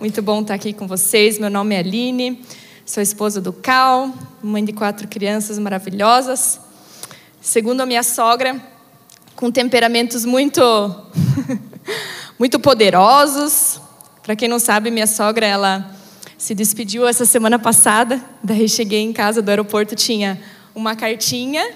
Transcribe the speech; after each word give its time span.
Muito 0.00 0.22
bom 0.22 0.40
estar 0.40 0.54
aqui 0.54 0.72
com 0.72 0.86
vocês. 0.86 1.38
Meu 1.38 1.50
nome 1.50 1.74
é 1.74 1.80
Aline, 1.80 2.42
sou 2.86 3.02
esposa 3.02 3.38
do 3.38 3.52
Cal, 3.52 4.10
mãe 4.42 4.64
de 4.64 4.72
quatro 4.72 5.06
crianças 5.06 5.58
maravilhosas. 5.58 6.58
Segundo 7.38 7.82
a 7.82 7.86
minha 7.86 8.02
sogra, 8.02 8.58
com 9.36 9.50
temperamentos 9.50 10.24
muito 10.24 10.62
muito 12.40 12.58
poderosos. 12.58 13.78
Para 14.22 14.34
quem 14.34 14.48
não 14.48 14.58
sabe, 14.58 14.90
minha 14.90 15.06
sogra, 15.06 15.44
ela 15.44 15.94
se 16.38 16.54
despediu 16.54 17.06
essa 17.06 17.26
semana 17.26 17.58
passada. 17.58 18.24
Daí 18.42 18.70
cheguei 18.70 19.00
em 19.00 19.12
casa 19.12 19.42
do 19.42 19.50
aeroporto, 19.50 19.94
tinha 19.94 20.40
uma 20.74 20.96
cartinha, 20.96 21.74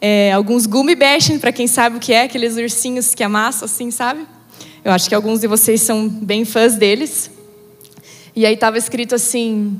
é, 0.00 0.32
alguns 0.32 0.66
gummy 0.66 0.96
para 1.40 1.52
quem 1.52 1.68
sabe 1.68 1.98
o 1.98 2.00
que 2.00 2.12
é, 2.12 2.22
aqueles 2.22 2.56
ursinhos 2.56 3.14
que 3.14 3.22
amassam 3.22 3.66
assim, 3.66 3.92
sabe? 3.92 4.26
Eu 4.84 4.90
acho 4.90 5.08
que 5.08 5.14
alguns 5.14 5.40
de 5.40 5.46
vocês 5.46 5.80
são 5.82 6.08
bem 6.08 6.44
fãs 6.44 6.74
deles. 6.74 7.38
E 8.40 8.46
aí 8.46 8.54
estava 8.54 8.78
escrito 8.78 9.14
assim: 9.14 9.78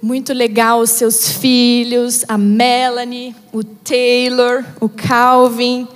muito 0.00 0.32
legal 0.32 0.80
os 0.80 0.88
seus 0.88 1.30
filhos, 1.30 2.24
a 2.26 2.38
Melanie, 2.38 3.36
o 3.52 3.62
Taylor, 3.62 4.64
o 4.80 4.88
Calvin, 4.88 5.86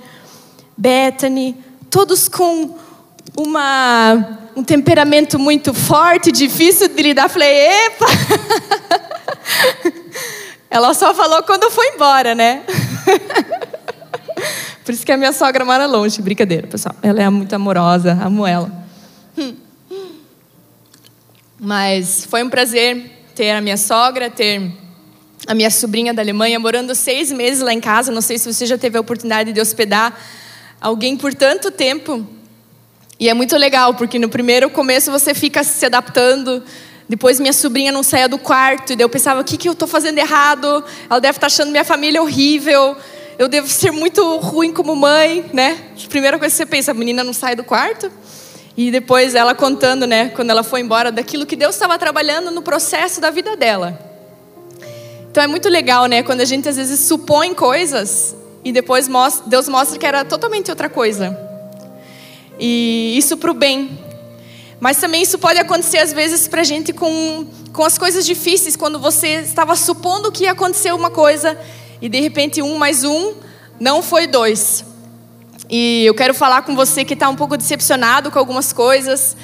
Bethany, 0.77 1.57
todos 1.89 2.27
com 2.27 2.77
uma, 3.35 4.37
um 4.55 4.63
temperamento 4.63 5.39
muito 5.39 5.73
forte, 5.73 6.31
difícil 6.31 6.87
de 6.87 7.01
lidar. 7.01 7.29
Falei, 7.29 7.49
epa! 7.87 8.05
Ela 10.69 10.93
só 10.93 11.15
falou 11.15 11.41
quando 11.41 11.71
foi 11.71 11.95
embora, 11.95 12.35
né? 12.35 12.61
Por 14.85 14.93
isso 14.93 15.03
que 15.03 15.11
a 15.11 15.17
minha 15.17 15.33
sogra 15.33 15.65
mora 15.65 15.87
longe. 15.87 16.21
Brincadeira, 16.21 16.67
pessoal. 16.67 16.93
Ela 17.01 17.23
é 17.23 17.29
muito 17.31 17.55
amorosa, 17.55 18.15
amo 18.23 18.45
ela. 18.45 18.86
Mas 21.59 22.25
foi 22.29 22.43
um 22.43 22.49
prazer 22.49 23.11
ter 23.35 23.51
a 23.51 23.61
minha 23.61 23.77
sogra, 23.77 24.29
ter 24.29 24.71
a 25.45 25.53
minha 25.53 25.69
sobrinha 25.69 26.13
da 26.13 26.21
Alemanha 26.21 26.59
morando 26.59 26.93
seis 26.93 27.31
meses 27.31 27.61
lá 27.61 27.73
em 27.73 27.79
casa. 27.79 28.11
Não 28.11 28.21
sei 28.21 28.37
se 28.37 28.51
você 28.51 28.65
já 28.65 28.77
teve 28.77 28.97
a 28.97 29.01
oportunidade 29.01 29.51
de 29.53 29.59
hospedar 29.59 30.19
alguém 30.79 31.17
por 31.17 31.33
tanto 31.33 31.71
tempo. 31.71 32.25
E 33.19 33.27
é 33.27 33.33
muito 33.33 33.57
legal, 33.57 33.95
porque 33.95 34.19
no 34.19 34.29
primeiro 34.29 34.69
começo 34.69 35.11
você 35.11 35.33
fica 35.33 35.63
se 35.63 35.85
adaptando. 35.85 36.63
Depois 37.09 37.39
minha 37.39 37.53
sobrinha 37.53 37.91
não 37.91 38.03
saía 38.03 38.27
do 38.27 38.37
quarto, 38.37 38.93
e 38.93 38.95
daí 38.95 39.03
eu 39.03 39.09
pensava, 39.09 39.41
o 39.41 39.43
que, 39.43 39.57
que 39.57 39.67
eu 39.67 39.73
estou 39.73 39.87
fazendo 39.87 40.17
errado? 40.17 40.83
Ela 41.09 41.19
deve 41.19 41.37
estar 41.37 41.47
achando 41.47 41.71
minha 41.71 41.85
família 41.85 42.21
horrível 42.21 42.95
eu 43.37 43.47
devo 43.47 43.67
ser 43.67 43.91
muito 43.91 44.37
ruim 44.37 44.73
como 44.73 44.95
mãe, 44.95 45.45
né? 45.53 45.77
Primeira 46.09 46.39
coisa 46.39 46.51
que 46.51 46.57
você 46.57 46.65
pensa, 46.65 46.91
a 46.91 46.93
menina 46.93 47.23
não 47.23 47.33
sai 47.33 47.55
do 47.55 47.63
quarto. 47.63 48.11
E 48.77 48.91
depois 48.91 49.33
ela 49.33 49.55
contando, 49.55 50.05
né, 50.05 50.29
quando 50.29 50.51
ela 50.51 50.61
foi 50.61 50.81
embora, 50.81 51.11
daquilo 51.11 51.47
que 51.47 51.55
Deus 51.55 51.73
estava 51.73 51.97
trabalhando 51.97 52.51
no 52.51 52.61
processo 52.61 53.19
da 53.19 53.31
vida 53.31 53.57
dela. 53.57 53.99
Então 55.31 55.43
é 55.43 55.47
muito 55.47 55.67
legal, 55.67 56.05
né, 56.05 56.21
quando 56.21 56.41
a 56.41 56.45
gente 56.45 56.69
às 56.69 56.75
vezes 56.75 56.99
supõe 56.99 57.55
coisas 57.55 58.35
e 58.63 58.71
depois 58.71 59.09
Deus 59.47 59.67
mostra 59.67 59.97
que 59.97 60.05
era 60.05 60.23
totalmente 60.23 60.69
outra 60.69 60.89
coisa. 60.89 61.35
E 62.59 63.15
isso 63.17 63.35
para 63.35 63.49
o 63.49 63.53
bem. 63.55 63.97
Mas 64.79 64.97
também 64.97 65.23
isso 65.23 65.39
pode 65.39 65.59
acontecer 65.59 65.97
às 65.97 66.13
vezes 66.13 66.47
para 66.47 66.61
a 66.61 66.63
gente 66.63 66.93
com, 66.93 67.47
com 67.73 67.83
as 67.83 67.97
coisas 67.97 68.27
difíceis, 68.27 68.75
quando 68.75 68.99
você 68.99 69.41
estava 69.41 69.75
supondo 69.75 70.31
que 70.31 70.43
ia 70.43 70.51
acontecer 70.51 70.93
uma 70.93 71.09
coisa 71.09 71.59
e 71.99 72.07
de 72.07 72.19
repente 72.19 72.61
um 72.61 72.77
mais 72.77 73.03
um 73.03 73.33
não 73.79 74.03
foi 74.03 74.27
dois. 74.27 74.85
E 75.69 76.05
eu 76.05 76.13
quero 76.13 76.33
falar 76.33 76.61
com 76.61 76.75
você 76.75 77.03
que 77.03 77.13
está 77.13 77.27
um 77.27 77.35
pouco 77.35 77.57
decepcionado 77.57 78.31
com 78.31 78.39
algumas 78.39 78.71
coisas, 78.71 79.35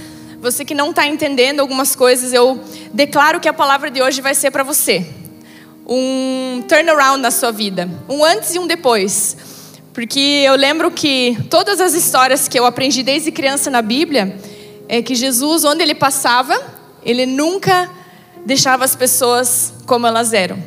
você 0.41 0.63
que 0.63 0.73
não 0.73 0.91
está 0.91 1.05
entendendo 1.05 1.59
algumas 1.59 1.95
coisas, 1.95 2.33
eu 2.33 2.61
declaro 2.93 3.39
que 3.39 3.47
a 3.47 3.53
palavra 3.53 3.91
de 3.91 4.01
hoje 4.01 4.21
vai 4.21 4.33
ser 4.33 4.51
para 4.51 4.63
você. 4.63 5.05
Um 5.85 6.63
turnaround 6.67 7.21
na 7.21 7.31
sua 7.31 7.51
vida, 7.51 7.89
um 8.07 8.23
antes 8.23 8.55
e 8.55 8.59
um 8.59 8.67
depois. 8.67 9.35
Porque 9.93 10.43
eu 10.45 10.55
lembro 10.55 10.91
que 10.91 11.37
todas 11.49 11.81
as 11.81 11.93
histórias 11.93 12.47
que 12.47 12.57
eu 12.57 12.65
aprendi 12.65 13.03
desde 13.03 13.31
criança 13.31 13.69
na 13.69 13.81
Bíblia, 13.81 14.37
é 14.87 15.01
que 15.01 15.15
Jesus, 15.15 15.63
onde 15.63 15.81
ele 15.81 15.95
passava, 15.95 16.59
ele 17.03 17.25
nunca 17.25 17.89
deixava 18.45 18.85
as 18.85 18.95
pessoas 18.95 19.73
como 19.85 20.07
elas 20.07 20.33
eram. 20.33 20.57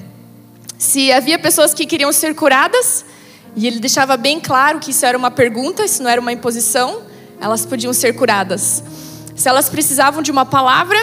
Se 0.78 1.10
havia 1.12 1.38
pessoas 1.38 1.72
que 1.72 1.86
queriam 1.86 2.12
ser 2.12 2.34
curadas, 2.34 3.04
e 3.56 3.66
ele 3.66 3.80
deixava 3.80 4.18
bem 4.18 4.38
claro 4.38 4.78
que 4.78 4.90
isso 4.90 5.06
era 5.06 5.16
uma 5.16 5.30
pergunta, 5.30 5.82
isso 5.82 6.02
não 6.02 6.10
era 6.10 6.20
uma 6.20 6.30
imposição, 6.30 7.00
elas 7.40 7.64
podiam 7.64 7.92
ser 7.94 8.12
curadas. 8.14 8.84
Se 9.34 9.48
elas 9.48 9.70
precisavam 9.70 10.22
de 10.22 10.30
uma 10.30 10.44
palavra, 10.44 10.98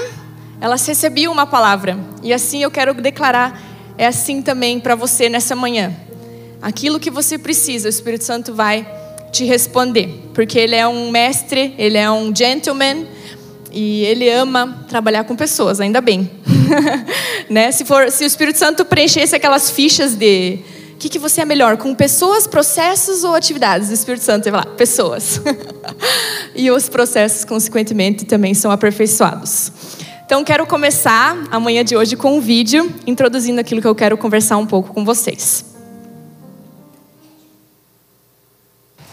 elas 0.61 0.85
recebiam 0.85 1.33
uma 1.33 1.47
palavra. 1.47 1.97
E 2.21 2.31
assim 2.31 2.61
eu 2.61 2.69
quero 2.69 2.93
declarar, 2.93 3.59
é 3.97 4.05
assim 4.05 4.41
também 4.41 4.79
para 4.79 4.93
você 4.93 5.29
nessa 5.29 5.55
manhã. 5.55 5.91
Aquilo 6.61 6.99
que 6.99 7.09
você 7.09 7.39
precisa, 7.39 7.87
o 7.87 7.89
Espírito 7.89 8.23
Santo 8.23 8.53
vai 8.53 8.87
te 9.31 9.43
responder, 9.45 10.29
porque 10.33 10.59
ele 10.59 10.75
é 10.75 10.87
um 10.87 11.09
mestre, 11.09 11.73
ele 11.77 11.97
é 11.97 12.09
um 12.09 12.33
gentleman, 12.35 13.07
e 13.71 14.05
ele 14.05 14.29
ama 14.29 14.85
trabalhar 14.87 15.23
com 15.23 15.35
pessoas, 15.35 15.81
ainda 15.81 15.99
bem. 15.99 16.29
né? 17.49 17.71
se, 17.71 17.83
for, 17.83 18.11
se 18.11 18.23
o 18.23 18.27
Espírito 18.27 18.59
Santo 18.59 18.85
preenchesse 18.85 19.35
aquelas 19.35 19.71
fichas 19.71 20.13
de 20.13 20.59
que, 21.03 21.09
que 21.09 21.19
você 21.19 21.41
é 21.41 21.45
melhor, 21.45 21.75
com 21.75 21.93
pessoas, 21.93 22.47
processos 22.47 23.25
ou 23.25 23.35
atividades? 23.35 23.89
O 23.89 23.93
Espírito 23.93 24.23
Santo 24.23 24.49
vai 24.49 24.63
falar, 24.63 24.75
pessoas. 24.77 25.41
e 26.55 26.71
os 26.71 26.87
processos, 26.87 27.43
consequentemente, 27.43 28.23
também 28.23 28.53
são 28.53 28.71
aperfeiçoados. 28.71 29.69
Então, 30.25 30.45
quero 30.45 30.65
começar 30.65 31.37
amanhã 31.51 31.83
de 31.83 31.97
hoje 31.97 32.15
com 32.15 32.37
um 32.37 32.39
vídeo 32.39 32.89
introduzindo 33.05 33.59
aquilo 33.59 33.81
que 33.81 33.87
eu 33.87 33.93
quero 33.93 34.17
conversar 34.17 34.55
um 34.55 34.65
pouco 34.65 34.93
com 34.93 35.03
vocês. 35.03 35.65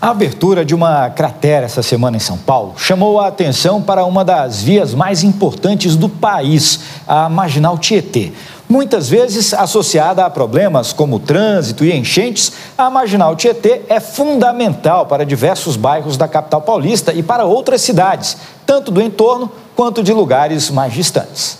A 0.01 0.11
abertura 0.11 0.65
de 0.65 0.75
uma 0.75 1.11
cratera 1.11 1.67
essa 1.67 1.83
semana 1.83 2.17
em 2.17 2.21
São 2.21 2.39
Paulo 2.39 2.75
chamou 2.79 3.21
a 3.21 3.27
atenção 3.27 3.83
para 3.83 4.05
uma 4.05 4.25
das 4.25 4.63
vias 4.63 4.95
mais 4.95 5.25
importantes 5.25 5.97
do 5.97 6.09
país, 6.09 6.81
a 7.07 7.29
Marginal 7.29 7.77
Tietê. 7.77 8.33
Muitas 8.71 9.09
vezes 9.09 9.53
associada 9.53 10.25
a 10.25 10.31
problemas 10.31 10.93
como 10.93 11.19
trânsito 11.19 11.85
e 11.85 11.93
enchentes, 11.93 12.53
a 12.79 12.89
Marginal 12.89 13.35
Tietê 13.35 13.83
é 13.89 13.99
fundamental 13.99 15.07
para 15.07 15.27
diversos 15.27 15.75
bairros 15.75 16.17
da 16.17 16.29
capital 16.29 16.63
paulista 16.63 17.13
e 17.13 17.21
para 17.21 17.45
outras 17.45 17.81
cidades, 17.81 18.37
tanto 18.65 18.93
do 18.93 19.03
entorno 19.03 19.51
quanto 19.75 20.05
de 20.05 20.13
lugares 20.13 20.71
mais 20.71 20.93
distantes. 20.93 21.59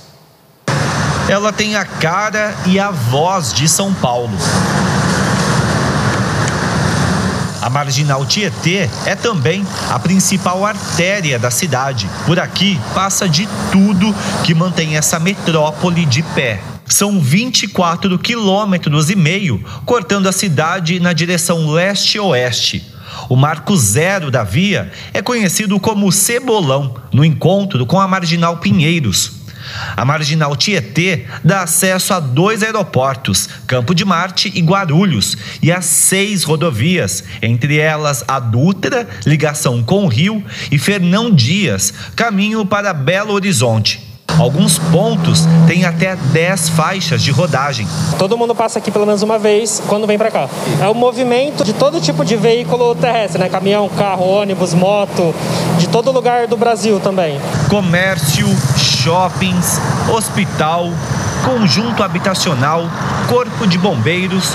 Ela 1.29 1.53
tem 1.53 1.75
a 1.75 1.85
cara 1.85 2.55
e 2.65 2.79
a 2.79 2.93
voz 2.93 3.53
de 3.53 3.69
São 3.69 3.93
Paulo. 3.93 4.31
A 7.61 7.69
marginal 7.69 8.25
Tietê 8.25 8.89
é 9.05 9.17
também 9.17 9.67
a 9.91 9.99
principal 9.99 10.65
artéria 10.65 11.41
da 11.41 11.51
cidade. 11.51 12.09
Por 12.25 12.39
aqui 12.39 12.81
passa 12.95 13.29
de 13.29 13.49
tudo 13.73 14.15
que 14.45 14.55
mantém 14.55 14.97
essa 14.97 15.19
metrópole 15.19 16.07
de 16.07 16.23
pé. 16.23 16.61
São 16.91 17.21
24 17.21 18.19
quilômetros 18.19 19.11
e 19.11 19.17
meio 19.17 19.65
cortando 19.87 20.27
a 20.27 20.33
cidade 20.33 20.99
na 20.99 21.13
direção 21.13 21.71
leste-oeste. 21.71 22.85
O 23.29 23.37
marco 23.37 23.77
zero 23.77 24.29
da 24.29 24.43
via 24.43 24.91
é 25.15 25.23
conhecido 25.23 25.79
como 25.79 26.11
Cebolão, 26.11 26.97
no 27.13 27.25
encontro 27.25 27.87
com 27.87 28.01
a 28.01 28.09
Marginal 28.09 28.57
Pinheiros. 28.57 29.39
A 29.97 30.05
marginal 30.05 30.57
Tietê 30.57 31.27
dá 31.45 31.63
acesso 31.63 32.13
a 32.13 32.19
dois 32.19 32.61
aeroportos, 32.61 33.49
Campo 33.69 33.95
de 33.95 34.05
Marte 34.05 34.51
e 34.53 34.61
Guarulhos, 34.61 35.37
e 35.63 35.71
a 35.71 35.81
seis 35.81 36.43
rodovias, 36.43 37.23
entre 37.41 37.79
elas 37.79 38.25
a 38.27 38.41
Dutra, 38.41 39.09
ligação 39.25 39.81
com 39.85 40.07
o 40.07 40.09
Rio, 40.09 40.45
e 40.73 40.79
Fernão 40.79 41.31
Dias, 41.31 41.95
caminho 42.17 42.67
para 42.67 42.93
Belo 42.93 43.33
Horizonte. 43.33 44.10
Alguns 44.39 44.79
pontos 44.79 45.47
têm 45.67 45.85
até 45.85 46.17
10 46.17 46.71
faixas 46.71 47.23
de 47.23 47.31
rodagem. 47.31 47.87
Todo 48.19 48.37
mundo 48.37 48.55
passa 48.55 48.79
aqui 48.79 48.91
pelo 48.91 49.07
menos 49.07 49.23
uma 49.23 49.39
vez 49.39 49.83
quando 49.87 50.07
vem 50.07 50.17
para 50.17 50.31
cá. 50.31 50.49
É 50.81 50.89
o 50.89 50.95
movimento 50.95 51.65
de 51.65 51.73
todo 51.73 52.01
tipo 52.01 52.25
de 52.25 52.37
veículo 52.37 52.95
terrestre, 52.95 53.39
né? 53.39 53.49
Caminhão, 53.49 53.89
carro, 53.89 54.25
ônibus, 54.27 54.75
moto, 54.75 55.35
de 55.79 55.89
todo 55.89 56.11
lugar 56.11 56.47
do 56.47 56.57
Brasil 56.57 57.01
também. 57.01 57.41
Comércio, 57.69 58.47
shoppings, 58.77 59.81
hospital, 60.09 60.91
conjunto 61.45 62.03
habitacional, 62.03 62.85
corpo 63.29 63.67
de 63.67 63.79
bombeiros, 63.79 64.55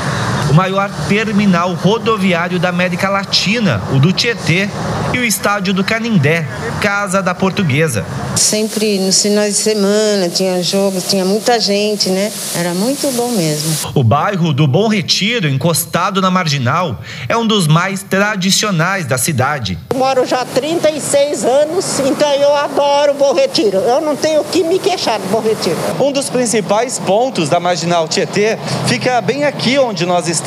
maior 0.56 0.90
terminal 1.10 1.74
rodoviário 1.74 2.58
da 2.58 2.70
América 2.70 3.10
Latina, 3.10 3.82
o 3.94 4.00
do 4.00 4.14
Tietê, 4.14 4.70
e 5.14 5.20
o 5.20 5.24
estádio 5.24 5.74
do 5.74 5.84
Canindé, 5.84 6.46
Casa 6.82 7.22
da 7.22 7.36
Portuguesa. 7.36 8.06
Sempre 8.36 9.00
nos 9.00 9.22
finais 9.22 9.56
de 9.56 9.62
semana 9.62 10.30
tinha 10.30 10.62
jogos, 10.62 11.06
tinha 11.06 11.24
muita 11.24 11.60
gente, 11.60 12.10
né? 12.10 12.32
Era 12.54 12.74
muito 12.74 13.10
bom 13.12 13.30
mesmo. 13.30 13.92
O 13.94 14.04
bairro 14.04 14.54
do 14.54 14.68
Bom 14.68 14.88
Retiro, 14.88 15.48
encostado 15.48 16.22
na 16.22 16.30
Marginal, 16.30 17.00
é 17.30 17.38
um 17.38 17.48
dos 17.48 17.66
mais 17.66 18.04
tradicionais 18.04 19.06
da 19.06 19.18
cidade. 19.18 19.78
Eu 19.92 19.98
moro 19.98 20.26
já 20.26 20.42
há 20.42 20.46
36 20.46 21.46
anos, 21.46 22.00
então 22.00 22.30
eu 22.34 22.56
adoro 22.56 23.14
o 23.14 23.16
Bom 23.16 23.34
Retiro. 23.34 23.78
Eu 23.78 24.02
não 24.02 24.16
tenho 24.16 24.42
o 24.42 24.46
que 24.46 24.64
me 24.64 24.80
queixar 24.80 25.20
do 25.20 25.28
Bom 25.28 25.42
Retiro. 25.42 25.78
Um 26.00 26.12
dos 26.12 26.30
principais 26.30 27.00
pontos 27.00 27.50
da 27.50 27.60
Marginal 27.60 28.08
Tietê 28.08 28.58
fica 28.88 29.22
bem 29.22 29.46
aqui 29.46 29.78
onde 29.78 30.06
nós 30.06 30.28
estamos. 30.28 30.45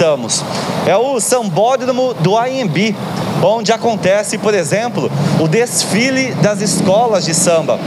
É 0.86 0.96
o 0.96 1.20
Sambódromo 1.20 2.14
do 2.14 2.36
AMB, 2.36 2.94
onde 3.42 3.72
acontece, 3.72 4.38
por 4.38 4.54
exemplo, 4.54 5.10
o 5.40 5.48
desfile 5.48 6.32
das 6.34 6.60
escolas 6.60 7.24
de 7.24 7.34
samba. 7.34 7.78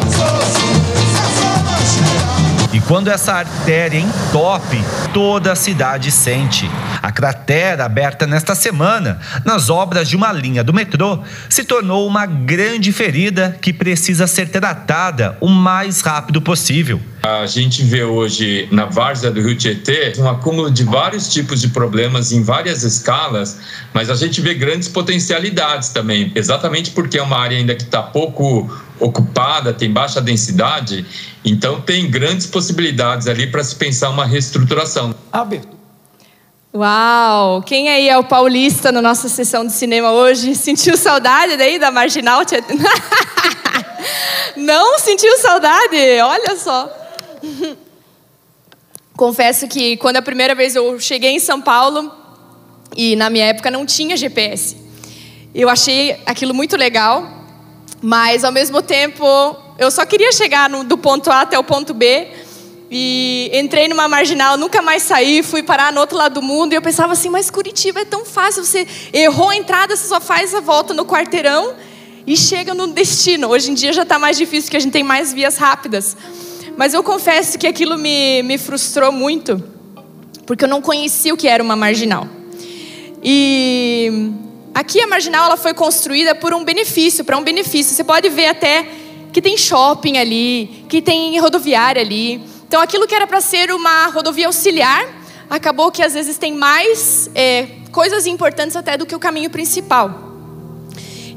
E 2.73 2.79
quando 2.81 3.09
essa 3.09 3.33
artéria 3.33 3.99
entope, 3.99 4.81
toda 5.13 5.51
a 5.51 5.55
cidade 5.55 6.11
sente. 6.11 6.69
A 7.01 7.11
cratera 7.11 7.85
aberta 7.85 8.27
nesta 8.27 8.53
semana, 8.53 9.19
nas 9.43 9.69
obras 9.69 10.07
de 10.07 10.15
uma 10.15 10.31
linha 10.31 10.63
do 10.63 10.73
metrô, 10.73 11.19
se 11.49 11.63
tornou 11.63 12.07
uma 12.07 12.25
grande 12.25 12.91
ferida 12.91 13.57
que 13.59 13.73
precisa 13.73 14.27
ser 14.27 14.49
tratada 14.49 15.35
o 15.41 15.49
mais 15.49 16.01
rápido 16.01 16.41
possível. 16.41 17.01
A 17.23 17.45
gente 17.45 17.83
vê 17.83 18.03
hoje 18.03 18.67
na 18.71 18.85
várzea 18.85 19.31
do 19.31 19.41
Rio 19.41 19.55
Tietê 19.55 20.13
um 20.17 20.29
acúmulo 20.29 20.71
de 20.71 20.83
vários 20.83 21.31
tipos 21.31 21.61
de 21.61 21.69
problemas 21.69 22.31
em 22.31 22.43
várias 22.43 22.83
escalas, 22.83 23.59
mas 23.93 24.09
a 24.09 24.15
gente 24.15 24.41
vê 24.41 24.53
grandes 24.53 24.87
potencialidades 24.87 25.89
também, 25.89 26.31
exatamente 26.35 26.91
porque 26.91 27.17
é 27.17 27.23
uma 27.23 27.37
área 27.37 27.57
ainda 27.57 27.75
que 27.75 27.83
está 27.83 28.01
pouco 28.01 28.71
ocupada, 28.99 29.73
tem 29.73 29.91
baixa 29.91 30.21
densidade, 30.21 31.05
então 31.43 31.81
tem 31.81 32.09
grandes 32.09 32.45
possibilidades 32.45 33.27
ali 33.27 33.47
para 33.47 33.63
se 33.63 33.75
pensar 33.75 34.09
uma 34.09 34.25
reestruturação. 34.25 35.15
Abertura. 35.31 35.80
Uau! 36.73 37.61
Quem 37.63 37.89
aí 37.89 38.07
é 38.07 38.17
o 38.17 38.23
paulista 38.23 38.93
na 38.93 39.01
nossa 39.01 39.27
sessão 39.27 39.67
de 39.67 39.73
cinema 39.73 40.11
hoje? 40.11 40.55
Sentiu 40.55 40.95
saudade 40.95 41.57
daí 41.57 41.77
da 41.77 41.91
Marginal? 41.91 42.43
Não 44.55 44.97
sentiu 44.97 45.37
saudade? 45.37 45.97
Olha 46.23 46.55
só. 46.55 46.89
Confesso 49.17 49.67
que 49.67 49.97
quando 49.97 50.15
a 50.15 50.21
primeira 50.21 50.55
vez 50.55 50.73
eu 50.73 50.97
cheguei 50.97 51.31
em 51.31 51.39
São 51.39 51.61
Paulo, 51.61 52.09
e 52.95 53.17
na 53.17 53.29
minha 53.29 53.45
época 53.45 53.69
não 53.69 53.85
tinha 53.85 54.17
GPS, 54.17 54.77
eu 55.53 55.69
achei 55.69 56.19
aquilo 56.25 56.53
muito 56.53 56.77
legal, 56.77 57.29
mas 58.01 58.43
ao 58.43 58.51
mesmo 58.51 58.81
tempo 58.81 59.25
eu 59.77 59.91
só 59.91 60.05
queria 60.05 60.31
chegar 60.31 60.69
no, 60.69 60.83
do 60.83 60.97
ponto 60.97 61.29
A 61.29 61.41
até 61.41 61.59
o 61.59 61.63
ponto 61.63 61.93
B, 61.93 62.27
e 62.93 63.49
entrei 63.53 63.87
numa 63.87 64.05
marginal, 64.09 64.57
nunca 64.57 64.81
mais 64.81 65.03
saí, 65.03 65.41
fui 65.41 65.63
parar 65.63 65.93
no 65.93 66.01
outro 66.01 66.17
lado 66.17 66.33
do 66.33 66.41
mundo. 66.41 66.73
E 66.73 66.75
eu 66.75 66.81
pensava 66.81 67.13
assim, 67.13 67.29
mas 67.29 67.49
Curitiba 67.49 68.01
é 68.01 68.05
tão 68.05 68.25
fácil. 68.25 68.65
Você 68.65 68.85
errou 69.13 69.49
a 69.49 69.55
entrada, 69.55 69.95
você 69.95 70.05
só 70.05 70.19
faz 70.19 70.53
a 70.53 70.59
volta 70.59 70.93
no 70.93 71.05
quarteirão 71.05 71.73
e 72.27 72.35
chega 72.35 72.73
no 72.73 72.87
destino. 72.87 73.47
Hoje 73.47 73.71
em 73.71 73.73
dia 73.73 73.93
já 73.93 74.01
está 74.01 74.19
mais 74.19 74.35
difícil, 74.37 74.63
porque 74.63 74.75
a 74.75 74.79
gente 74.81 74.91
tem 74.91 75.03
mais 75.03 75.31
vias 75.31 75.55
rápidas. 75.55 76.17
Mas 76.75 76.93
eu 76.93 77.01
confesso 77.01 77.57
que 77.57 77.65
aquilo 77.65 77.97
me, 77.97 78.43
me 78.43 78.57
frustrou 78.57 79.09
muito, 79.09 79.63
porque 80.45 80.65
eu 80.65 80.69
não 80.69 80.81
conhecia 80.81 81.33
o 81.33 81.37
que 81.37 81.47
era 81.47 81.63
uma 81.63 81.77
marginal. 81.77 82.27
E 83.23 84.31
aqui 84.73 84.99
a 84.99 85.07
marginal 85.07 85.45
ela 85.45 85.55
foi 85.55 85.73
construída 85.73 86.35
por 86.35 86.53
um 86.53 86.65
benefício, 86.65 87.23
para 87.23 87.37
um 87.37 87.43
benefício. 87.43 87.95
Você 87.95 88.03
pode 88.03 88.27
ver 88.27 88.47
até 88.47 88.85
que 89.31 89.41
tem 89.41 89.57
shopping 89.57 90.17
ali, 90.17 90.85
que 90.89 91.01
tem 91.01 91.39
rodoviária 91.39 92.01
ali. 92.01 92.50
Então, 92.71 92.79
aquilo 92.79 93.05
que 93.05 93.13
era 93.13 93.27
para 93.27 93.41
ser 93.41 93.69
uma 93.69 94.07
rodovia 94.07 94.47
auxiliar, 94.47 95.05
acabou 95.49 95.91
que 95.91 96.01
às 96.01 96.13
vezes 96.13 96.37
tem 96.37 96.53
mais 96.53 97.29
é, 97.35 97.67
coisas 97.91 98.25
importantes 98.25 98.77
até 98.77 98.95
do 98.95 99.05
que 99.05 99.13
o 99.13 99.19
caminho 99.19 99.49
principal. 99.49 100.37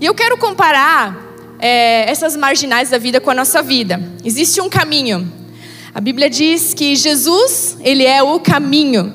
E 0.00 0.06
eu 0.06 0.14
quero 0.14 0.38
comparar 0.38 1.34
é, 1.58 2.08
essas 2.08 2.36
marginais 2.36 2.90
da 2.90 2.98
vida 2.98 3.20
com 3.20 3.32
a 3.32 3.34
nossa 3.34 3.60
vida. 3.64 4.00
Existe 4.25 4.60
um 4.60 4.69
caminho. 4.69 5.28
A 5.92 6.00
Bíblia 6.00 6.31
diz 6.31 6.72
que 6.72 6.94
Jesus, 6.94 7.78
ele 7.81 8.04
é 8.04 8.22
o 8.22 8.38
caminho. 8.38 9.12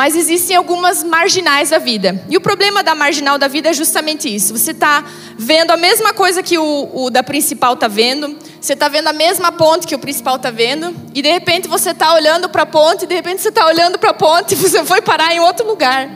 Mas 0.00 0.16
existem 0.16 0.56
algumas 0.56 1.04
marginais 1.04 1.68
da 1.68 1.76
vida. 1.76 2.24
E 2.30 2.34
o 2.34 2.40
problema 2.40 2.82
da 2.82 2.94
marginal 2.94 3.36
da 3.36 3.46
vida 3.46 3.68
é 3.68 3.74
justamente 3.74 4.34
isso. 4.34 4.56
Você 4.56 4.70
está 4.70 5.04
vendo 5.36 5.72
a 5.72 5.76
mesma 5.76 6.14
coisa 6.14 6.42
que 6.42 6.56
o, 6.56 6.88
o 6.94 7.10
da 7.10 7.22
principal 7.22 7.74
está 7.74 7.86
vendo. 7.86 8.34
Você 8.58 8.72
está 8.72 8.88
vendo 8.88 9.08
a 9.08 9.12
mesma 9.12 9.52
ponte 9.52 9.86
que 9.86 9.94
o 9.94 9.98
principal 9.98 10.36
está 10.36 10.50
vendo. 10.50 10.96
E 11.14 11.20
de 11.20 11.30
repente 11.30 11.68
você 11.68 11.90
está 11.90 12.14
olhando 12.14 12.48
para 12.48 12.62
a 12.62 12.66
ponte. 12.66 13.04
E 13.04 13.06
de 13.06 13.14
repente 13.14 13.42
você 13.42 13.50
está 13.50 13.66
olhando 13.66 13.98
para 13.98 14.08
a 14.08 14.14
ponte 14.14 14.54
e 14.54 14.56
você 14.56 14.82
foi 14.86 15.02
parar 15.02 15.34
em 15.34 15.40
outro 15.40 15.66
lugar. 15.66 16.08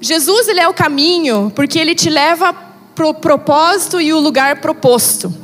Jesus 0.00 0.46
ele 0.46 0.60
é 0.60 0.68
o 0.68 0.74
caminho 0.74 1.50
porque 1.56 1.76
ele 1.76 1.92
te 1.92 2.08
leva 2.08 2.52
para 2.94 3.08
o 3.08 3.14
propósito 3.14 4.00
e 4.00 4.12
o 4.12 4.20
lugar 4.20 4.60
proposto. 4.60 5.34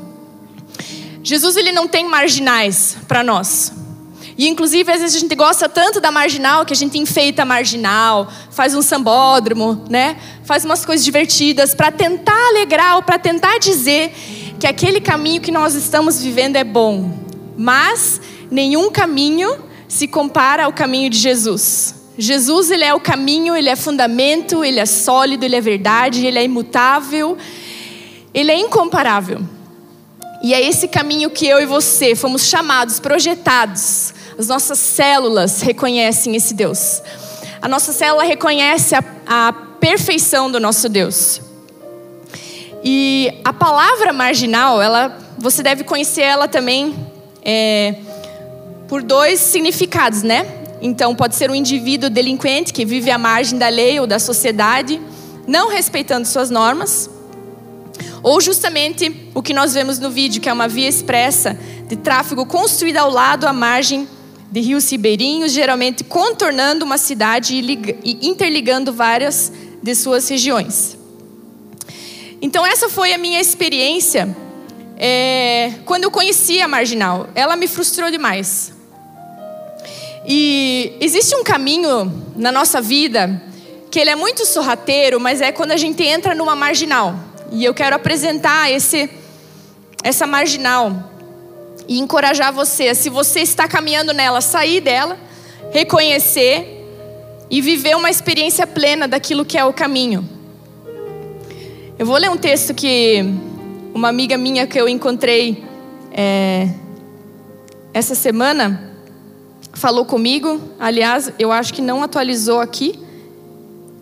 Jesus 1.25 1.57
ele 1.57 1.73
não 1.73 1.89
tem 1.89 2.05
marginais 2.09 2.97
para 3.09 3.25
nós. 3.25 3.80
E 4.37 4.49
inclusive, 4.49 4.91
às 4.91 5.01
vezes 5.01 5.17
a 5.17 5.21
gente 5.21 5.35
gosta 5.35 5.69
tanto 5.69 6.01
da 6.01 6.11
marginal 6.11 6.65
que 6.65 6.73
a 6.73 6.77
gente 6.77 6.99
enfeita 6.99 7.43
a 7.43 7.45
marginal, 7.45 8.31
faz 8.51 8.75
um 8.75 8.83
sambódromo, 8.83 9.85
né? 9.89 10.17
Faz 10.45 10.65
umas 10.65 10.85
coisas 10.85 11.05
divertidas 11.05 11.75
para 11.75 11.91
tentar 11.91 12.49
alegrar 12.49 12.97
ou 12.97 13.03
para 13.03 13.19
tentar 13.19 13.59
dizer 13.59 14.13
que 14.59 14.67
aquele 14.67 15.01
caminho 15.01 15.41
que 15.41 15.51
nós 15.51 15.75
estamos 15.75 16.23
vivendo 16.23 16.57
é 16.57 16.65
bom. 16.65 17.19
Mas 17.57 18.21
nenhum 18.51 18.91
caminho 18.91 19.57
se 19.89 20.07
compara 20.07 20.65
ao 20.65 20.73
caminho 20.73 21.11
de 21.11 21.19
Jesus. 21.19 21.95
Jesus, 22.17 22.71
ele 22.71 22.85
é 22.85 22.95
o 22.95 23.01
caminho, 23.01 23.57
ele 23.57 23.69
é 23.69 23.77
fundamento, 23.77 24.65
ele 24.65 24.79
é 24.79 24.87
sólido, 24.87 25.45
ele 25.45 25.57
é 25.57 25.61
verdade, 25.61 26.27
ele 26.27 26.39
é 26.39 26.45
imutável, 26.45 27.37
ele 28.33 28.51
é 28.51 28.59
incomparável. 28.59 29.41
E 30.43 30.55
é 30.55 30.61
esse 30.63 30.89
caminho 30.89 31.31
que 31.31 31.47
eu 31.47 31.61
e 31.61 31.67
você 31.67 32.15
fomos 32.15 32.47
chamados, 32.47 32.99
projetados 33.01 34.15
as 34.41 34.49
nossas 34.49 34.79
células 34.79 35.61
reconhecem 35.61 36.35
esse 36.35 36.55
Deus. 36.55 37.03
A 37.61 37.69
nossa 37.69 37.93
célula 37.93 38.25
reconhece 38.25 38.95
a, 38.95 39.05
a 39.27 39.53
perfeição 39.53 40.51
do 40.51 40.59
nosso 40.59 40.89
Deus. 40.89 41.43
E 42.83 43.35
a 43.45 43.53
palavra 43.53 44.15
marginal, 44.15 44.81
ela, 44.81 45.15
você 45.37 45.63
deve 45.63 45.85
conhecer 45.85 46.23
ela 46.23 46.49
também 46.49 46.97
é, 47.45 47.97
por 48.89 49.03
dois 49.03 49.41
significados, 49.41 50.23
né? 50.23 50.47
Então, 50.81 51.15
pode 51.15 51.35
ser 51.35 51.51
um 51.51 51.55
indivíduo 51.55 52.09
delinquente 52.09 52.73
que 52.73 52.87
vive 52.87 53.11
à 53.11 53.19
margem 53.19 53.59
da 53.59 53.69
lei 53.69 54.01
ou 54.01 54.07
da 54.07 54.19
sociedade, 54.19 54.99
não 55.47 55.69
respeitando 55.69 56.27
suas 56.27 56.49
normas. 56.49 57.11
Ou 58.23 58.41
justamente 58.41 59.31
o 59.35 59.43
que 59.43 59.53
nós 59.53 59.75
vemos 59.75 59.99
no 59.99 60.11
vídeo, 60.11 60.41
que 60.41 60.49
é 60.49 60.53
uma 60.53 60.67
via 60.67 60.89
expressa 60.89 61.59
de 61.87 61.97
tráfego 61.97 62.47
construída 62.47 63.03
ao 63.03 63.11
lado, 63.11 63.47
à 63.47 63.53
margem 63.53 64.09
de 64.51 64.61
rios 64.61 64.91
ribeirinhos, 64.91 65.53
geralmente 65.53 66.03
contornando 66.03 66.85
uma 66.85 66.99
cidade 66.99 67.55
e 67.55 68.29
interligando 68.29 68.93
várias 68.93 69.53
de 69.83 69.95
suas 69.95 70.29
regiões. 70.29 70.99
Então, 72.43 72.67
essa 72.67 72.89
foi 72.89 73.13
a 73.13 73.19
minha 73.19 73.41
experiência 73.41 74.35
é, 74.97 75.73
quando 75.85 76.05
eu 76.05 76.11
conheci 76.11 76.61
a 76.61 76.67
Marginal. 76.67 77.29
Ela 77.35 77.55
me 77.55 77.69
frustrou 77.69 78.11
demais. 78.11 78.73
E 80.27 80.97
existe 81.01 81.35
um 81.35 81.43
caminho 81.43 82.13
na 82.37 82.53
nossa 82.53 82.81
vida 82.81 83.43
que 83.91 83.99
ele 83.99 84.11
é 84.11 84.17
muito 84.17 84.47
sorrateiro, 84.47 85.19
mas 85.19 85.41
é 85.41 85.51
quando 85.51 85.73
a 85.73 85.77
gente 85.77 86.03
entra 86.03 86.35
numa 86.35 86.55
marginal. 86.55 87.15
E 87.51 87.65
eu 87.65 87.75
quero 87.75 87.97
apresentar 87.97 88.71
esse, 88.71 89.11
essa 90.05 90.27
marginal 90.27 91.11
e 91.91 91.99
encorajar 91.99 92.53
você, 92.53 92.95
se 92.95 93.11
você 93.11 93.41
está 93.41 93.67
caminhando 93.67 94.13
nela, 94.13 94.41
sair 94.41 94.81
dela, 94.81 95.19
reconhecer 95.73 96.87
e 97.51 97.61
viver 97.61 97.97
uma 97.97 98.09
experiência 98.09 98.65
plena 98.65 99.09
daquilo 99.09 99.45
que 99.45 99.59
é 99.59 99.65
o 99.65 99.73
caminho. 99.73 100.25
Eu 101.99 102.07
vou 102.07 102.17
ler 102.17 102.31
um 102.31 102.37
texto 102.37 102.73
que 102.73 103.25
uma 103.93 104.09
amiga 104.09 104.39
minha 104.39 104.69
que 104.69 104.81
eu 104.81 104.89
encontrei 104.89 105.65
é, 106.13 106.69
essa 107.93 108.15
semana 108.15 108.95
falou 109.73 110.05
comigo. 110.05 110.61
Aliás, 110.79 111.33
eu 111.41 111.51
acho 111.51 111.75
que 111.75 111.83
não 111.83 112.05
atualizou 112.05 112.61
aqui. 112.61 113.01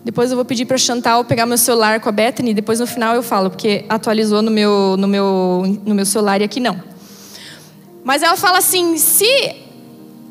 Depois 0.05 0.29
eu 0.29 0.35
vou 0.35 0.45
pedir 0.45 0.65
para 0.65 0.77
Chantal 0.77 1.25
pegar 1.25 1.47
meu 1.47 1.57
celular 1.57 1.99
com 1.99 2.09
a 2.09 2.11
Bethany. 2.11 2.53
Depois 2.53 2.79
no 2.79 2.85
final 2.85 3.15
eu 3.15 3.23
falo, 3.23 3.49
porque 3.49 3.83
atualizou 3.89 4.43
no 4.43 4.51
meu, 4.51 4.95
no 4.95 5.07
meu, 5.07 5.79
no 5.83 5.95
meu 5.95 6.05
celular 6.05 6.39
e 6.39 6.43
aqui 6.43 6.59
não. 6.59 6.98
Mas 8.03 8.23
ela 8.23 8.37
fala 8.37 8.57
assim: 8.57 8.97
se, 8.97 9.55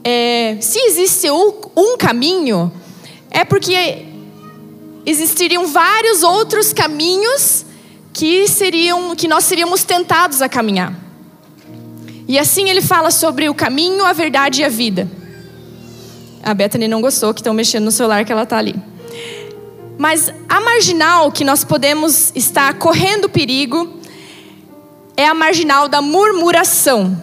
é, 0.05 0.57
se 0.61 0.79
existe 0.81 1.31
um, 1.31 1.53
um 1.77 1.97
caminho, 1.97 2.73
é 3.31 3.45
porque 3.45 4.07
existiriam 5.05 5.67
vários 5.67 6.23
outros 6.23 6.73
caminhos 6.73 7.65
que 8.13 8.49
seriam 8.49 9.15
que 9.15 9.29
nós 9.29 9.45
seríamos 9.45 9.85
tentados 9.85 10.43
a 10.43 10.49
caminhar. 10.49 10.93
E 12.27 12.39
assim 12.39 12.69
ele 12.69 12.83
fala 12.83 13.11
sobre 13.11 13.49
o 13.49 13.55
caminho, 13.55 14.05
a 14.05 14.13
verdade 14.13 14.61
e 14.61 14.65
a 14.65 14.69
vida. 14.69 15.09
A 16.43 16.53
Bethany 16.53 16.87
não 16.87 17.01
gostou 17.01 17.33
que 17.33 17.41
estão 17.41 17.55
mexendo 17.55 17.85
no 17.85 17.91
celular 17.91 18.25
que 18.25 18.33
ela 18.33 18.43
está 18.43 18.59
ali. 18.59 18.75
Mas 19.97 20.33
a 20.49 20.61
marginal 20.61 21.33
que 21.33 21.43
nós 21.43 21.65
podemos 21.65 22.31
estar 22.35 22.75
correndo 22.75 23.29
perigo 23.29 23.99
é 25.17 25.27
a 25.27 25.35
marginal 25.35 25.89
da 25.89 26.01
murmuração. 26.01 27.21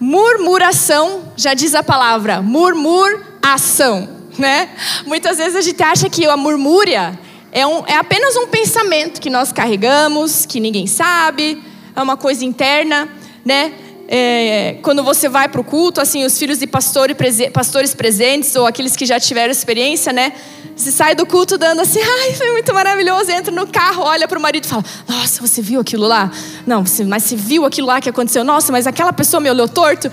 Murmuração, 0.00 1.32
já 1.36 1.54
diz 1.54 1.74
a 1.74 1.82
palavra, 1.82 2.40
murmuração, 2.40 4.08
né? 4.38 4.70
Muitas 5.04 5.38
vezes 5.38 5.56
a 5.56 5.60
gente 5.60 5.82
acha 5.82 6.08
que 6.08 6.24
a 6.24 6.36
murmúria 6.36 7.18
é, 7.50 7.66
um, 7.66 7.84
é 7.86 7.96
apenas 7.96 8.36
um 8.36 8.46
pensamento 8.46 9.20
que 9.20 9.28
nós 9.28 9.52
carregamos, 9.52 10.46
que 10.46 10.60
ninguém 10.60 10.86
sabe, 10.86 11.62
é 11.96 12.00
uma 12.00 12.16
coisa 12.16 12.44
interna, 12.44 13.08
né? 13.44 13.72
É, 14.10 14.76
quando 14.80 15.04
você 15.04 15.28
vai 15.28 15.48
para 15.48 15.60
o 15.60 15.64
culto, 15.64 16.00
assim, 16.00 16.24
os 16.24 16.38
filhos 16.38 16.58
de 16.58 16.66
pastor, 16.66 17.10
pastores 17.52 17.94
presentes 17.94 18.56
ou 18.56 18.66
aqueles 18.66 18.96
que 18.96 19.04
já 19.04 19.20
tiveram 19.20 19.52
experiência, 19.52 20.12
né? 20.14 20.32
Você 20.74 20.90
sai 20.90 21.14
do 21.14 21.26
culto 21.26 21.58
dando 21.58 21.82
assim, 21.82 22.00
ai, 22.00 22.32
foi 22.32 22.50
muito 22.52 22.72
maravilhoso. 22.72 23.30
Entra 23.30 23.52
no 23.52 23.66
carro, 23.66 24.04
olha 24.04 24.26
para 24.26 24.38
o 24.38 24.40
marido 24.40 24.64
e 24.64 24.68
fala: 24.68 24.84
Nossa, 25.06 25.46
você 25.46 25.60
viu 25.60 25.80
aquilo 25.80 26.06
lá? 26.06 26.30
Não, 26.66 26.84
mas 27.06 27.24
você 27.24 27.36
viu 27.36 27.66
aquilo 27.66 27.88
lá 27.88 28.00
que 28.00 28.08
aconteceu? 28.08 28.42
Nossa, 28.42 28.72
mas 28.72 28.86
aquela 28.86 29.12
pessoa 29.12 29.40
me 29.40 29.50
olhou 29.50 29.68
torto. 29.68 30.10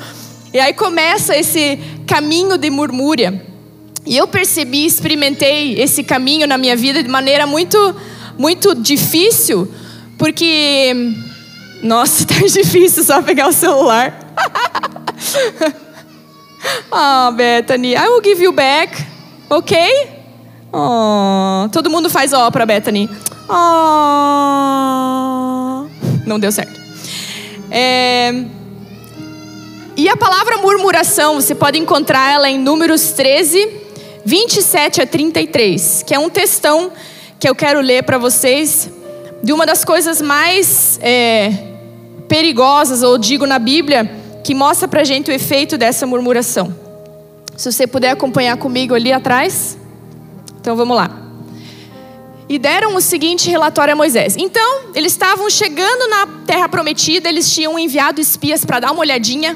E 0.53 0.59
aí 0.59 0.73
começa 0.73 1.37
esse 1.37 1.79
caminho 2.07 2.57
de 2.57 2.69
murmúria. 2.69 3.45
E 4.05 4.15
eu 4.15 4.27
percebi, 4.27 4.85
experimentei 4.85 5.81
esse 5.81 6.03
caminho 6.03 6.45
na 6.45 6.57
minha 6.57 6.75
vida 6.75 7.01
de 7.01 7.09
maneira 7.09 7.47
muito, 7.47 7.95
muito 8.37 8.75
difícil, 8.75 9.67
porque, 10.17 10.93
nossa, 11.83 12.25
tá 12.25 12.35
difícil 12.39 13.03
só 13.03 13.21
pegar 13.21 13.47
o 13.47 13.53
celular. 13.53 14.17
Ah, 16.91 17.29
oh, 17.29 17.35
Bethany, 17.35 17.93
I 17.93 18.07
will 18.07 18.23
give 18.23 18.41
you 18.41 18.51
back, 18.51 19.05
ok? 19.49 19.77
Oh, 20.73 21.69
todo 21.71 21.91
mundo 21.91 22.09
faz 22.09 22.33
ó 22.33 22.49
para 22.49 22.65
Bethany. 22.65 23.07
Oh, 23.47 23.55
não 26.25 26.39
deu 26.39 26.51
certo. 26.51 26.81
É, 27.69 28.33
e 29.97 30.09
a 30.09 30.17
palavra 30.17 30.57
murmuração, 30.57 31.35
você 31.35 31.55
pode 31.55 31.79
encontrar 31.79 32.33
ela 32.33 32.49
em 32.49 32.59
Números 32.59 33.11
13, 33.11 33.69
27 34.25 35.01
a 35.01 35.07
33, 35.07 36.03
que 36.05 36.13
é 36.13 36.19
um 36.19 36.29
textão 36.29 36.91
que 37.39 37.47
eu 37.47 37.55
quero 37.55 37.79
ler 37.79 38.03
para 38.03 38.17
vocês, 38.17 38.89
de 39.45 39.53
uma 39.53 39.63
das 39.63 39.85
coisas 39.85 40.23
mais 40.23 40.99
é, 41.03 41.51
perigosas, 42.27 43.03
ou 43.03 43.15
digo 43.15 43.45
na 43.45 43.59
Bíblia, 43.59 44.09
que 44.43 44.55
mostra 44.55 44.87
para 44.87 45.03
gente 45.03 45.29
o 45.29 45.31
efeito 45.31 45.77
dessa 45.77 46.07
murmuração. 46.07 46.75
Se 47.55 47.71
você 47.71 47.85
puder 47.85 48.09
acompanhar 48.09 48.57
comigo 48.57 48.95
ali 48.95 49.13
atrás. 49.13 49.77
Então 50.59 50.75
vamos 50.75 50.97
lá. 50.97 51.11
E 52.49 52.57
deram 52.57 52.95
o 52.95 53.01
seguinte 53.01 53.47
relatório 53.47 53.93
a 53.93 53.95
Moisés. 53.95 54.35
Então, 54.35 54.85
eles 54.95 55.11
estavam 55.11 55.47
chegando 55.47 56.09
na 56.09 56.25
terra 56.47 56.67
prometida, 56.67 57.29
eles 57.29 57.53
tinham 57.53 57.77
enviado 57.77 58.19
espias 58.19 58.65
para 58.65 58.79
dar 58.79 58.91
uma 58.91 59.01
olhadinha. 59.01 59.55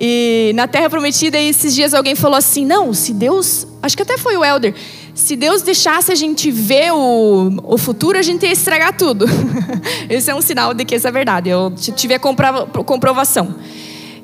E 0.00 0.50
na 0.56 0.66
terra 0.66 0.90
prometida, 0.90 1.38
esses 1.38 1.76
dias 1.76 1.94
alguém 1.94 2.16
falou 2.16 2.36
assim: 2.36 2.66
Não, 2.66 2.92
se 2.92 3.12
Deus. 3.12 3.68
Acho 3.80 3.96
que 3.96 4.02
até 4.02 4.18
foi 4.18 4.36
o 4.36 4.44
Elder. 4.44 4.74
Se 5.20 5.36
Deus 5.36 5.60
deixasse 5.60 6.10
a 6.10 6.14
gente 6.14 6.50
ver 6.50 6.92
o, 6.92 7.52
o 7.62 7.76
futuro, 7.76 8.18
a 8.18 8.22
gente 8.22 8.46
ia 8.46 8.52
estragar 8.52 8.96
tudo. 8.96 9.26
Esse 10.08 10.30
é 10.30 10.34
um 10.34 10.40
sinal 10.40 10.72
de 10.72 10.82
que 10.82 10.96
isso 10.96 11.06
é 11.06 11.12
verdade. 11.12 11.50
Eu 11.50 11.72
tive 11.94 12.14
a 12.14 12.18
comprovação. 12.18 13.54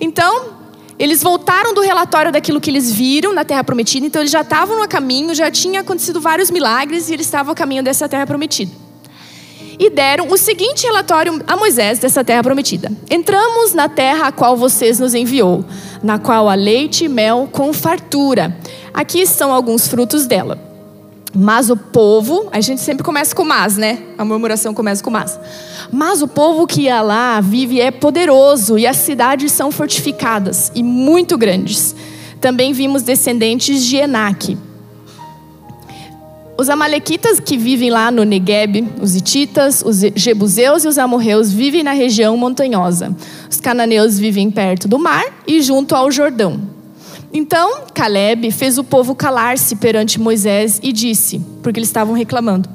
Então, 0.01 0.47
eles 0.99 1.23
voltaram 1.23 1.75
do 1.75 1.83
relatório 1.83 2.33
daquilo 2.33 2.61
que 2.61 2.71
eles 2.71 2.91
viram 2.91 3.35
na 3.35 3.45
Terra 3.45 3.63
Prometida, 3.63 4.07
então 4.07 4.23
eles 4.23 4.33
já 4.33 4.41
estavam 4.41 4.81
no 4.81 4.89
caminho, 4.89 5.35
já 5.35 5.51
tinha 5.51 5.83
acontecido 5.83 6.19
vários 6.19 6.51
milagres 6.51 7.11
e 7.11 7.13
eles 7.13 7.27
estavam 7.27 7.53
a 7.53 7.55
caminho 7.55 7.83
dessa 7.83 8.09
Terra 8.09 8.27
Prometida. 8.27 8.73
E 9.79 9.91
deram 9.91 10.29
o 10.29 10.39
seguinte 10.39 10.87
relatório 10.87 11.43
a 11.47 11.59
Moisés 11.59 11.99
dessa 11.99 12.25
Terra 12.25 12.43
Prometida: 12.43 12.91
Entramos 13.11 13.75
na 13.75 13.87
terra 13.87 14.29
a 14.29 14.33
qual 14.33 14.57
vocês 14.57 14.99
nos 14.99 15.15
enviou, 15.15 15.63
na 16.03 16.19
qual 16.19 16.49
há 16.49 16.55
leite 16.55 17.05
e 17.05 17.09
mel 17.09 17.47
com 17.53 17.71
fartura. 17.75 18.59
Aqui 18.95 19.21
estão 19.21 19.53
alguns 19.53 19.87
frutos 19.87 20.27
dela. 20.27 20.76
Mas 21.39 21.69
o 21.69 21.77
povo, 21.77 22.49
a 22.51 22.61
gente 22.63 22.81
sempre 22.81 23.05
começa 23.05 23.35
com 23.35 23.45
mas, 23.45 23.77
né? 23.77 23.99
A 24.17 24.25
murmuração 24.25 24.73
começa 24.73 25.05
com 25.05 25.11
mas. 25.11 25.39
Mas 25.93 26.23
o 26.23 26.29
povo 26.29 26.67
que 26.67 26.83
ia 26.83 27.03
lá 27.03 27.41
vive 27.43 27.79
é 27.79 27.91
poderoso 27.91 28.79
e 28.79 28.87
as 28.87 28.97
cidades 28.97 29.53
são 29.53 29.71
fortificadas 29.71 30.73
e 30.75 30.83
muito 30.83 31.37
grandes. 31.37 31.95
Também 32.41 32.73
vimos 32.73 33.03
descendentes 33.03 33.85
de 33.85 33.97
Enaque. 33.97 34.57
Os 36.59 36.71
amalequitas 36.71 37.39
que 37.39 37.59
vivem 37.59 37.91
lá 37.91 38.11
no 38.11 38.25
Negueb, 38.25 38.89
os 39.03 39.15
hititas, 39.15 39.83
os 39.85 39.99
jebuseus 40.15 40.85
e 40.85 40.89
os 40.89 40.97
amorreus 40.97 41.53
vivem 41.53 41.83
na 41.83 41.93
região 41.93 42.35
montanhosa. 42.35 43.15
Os 43.51 43.61
cananeus 43.61 44.19
vivem 44.19 44.51
perto 44.51 44.89
do 44.89 44.99
mar 44.99 45.25
e 45.47 45.61
junto 45.61 45.95
ao 45.95 46.11
Jordão. 46.11 46.76
Então 47.33 47.85
Caleb 47.93 48.51
fez 48.51 48.79
o 48.79 48.85
povo 48.85 49.15
calar-se 49.15 49.77
perante 49.77 50.21
Moisés 50.21 50.81
e 50.83 50.93
disse, 50.93 51.41
porque 51.63 51.79
eles 51.79 51.89
estavam 51.89 52.15
reclamando: 52.15 52.69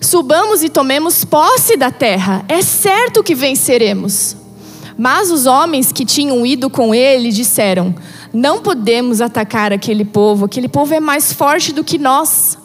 Subamos 0.00 0.62
e 0.62 0.68
tomemos 0.68 1.24
posse 1.24 1.76
da 1.76 1.90
terra, 1.90 2.44
é 2.48 2.62
certo 2.62 3.22
que 3.22 3.34
venceremos. 3.34 4.36
Mas 4.96 5.30
os 5.30 5.46
homens 5.46 5.90
que 5.90 6.04
tinham 6.04 6.46
ido 6.46 6.70
com 6.70 6.94
ele 6.94 7.32
disseram: 7.32 7.94
Não 8.32 8.60
podemos 8.60 9.20
atacar 9.20 9.72
aquele 9.72 10.04
povo, 10.04 10.44
aquele 10.44 10.68
povo 10.68 10.94
é 10.94 11.00
mais 11.00 11.32
forte 11.32 11.72
do 11.72 11.82
que 11.82 11.98
nós. 11.98 12.58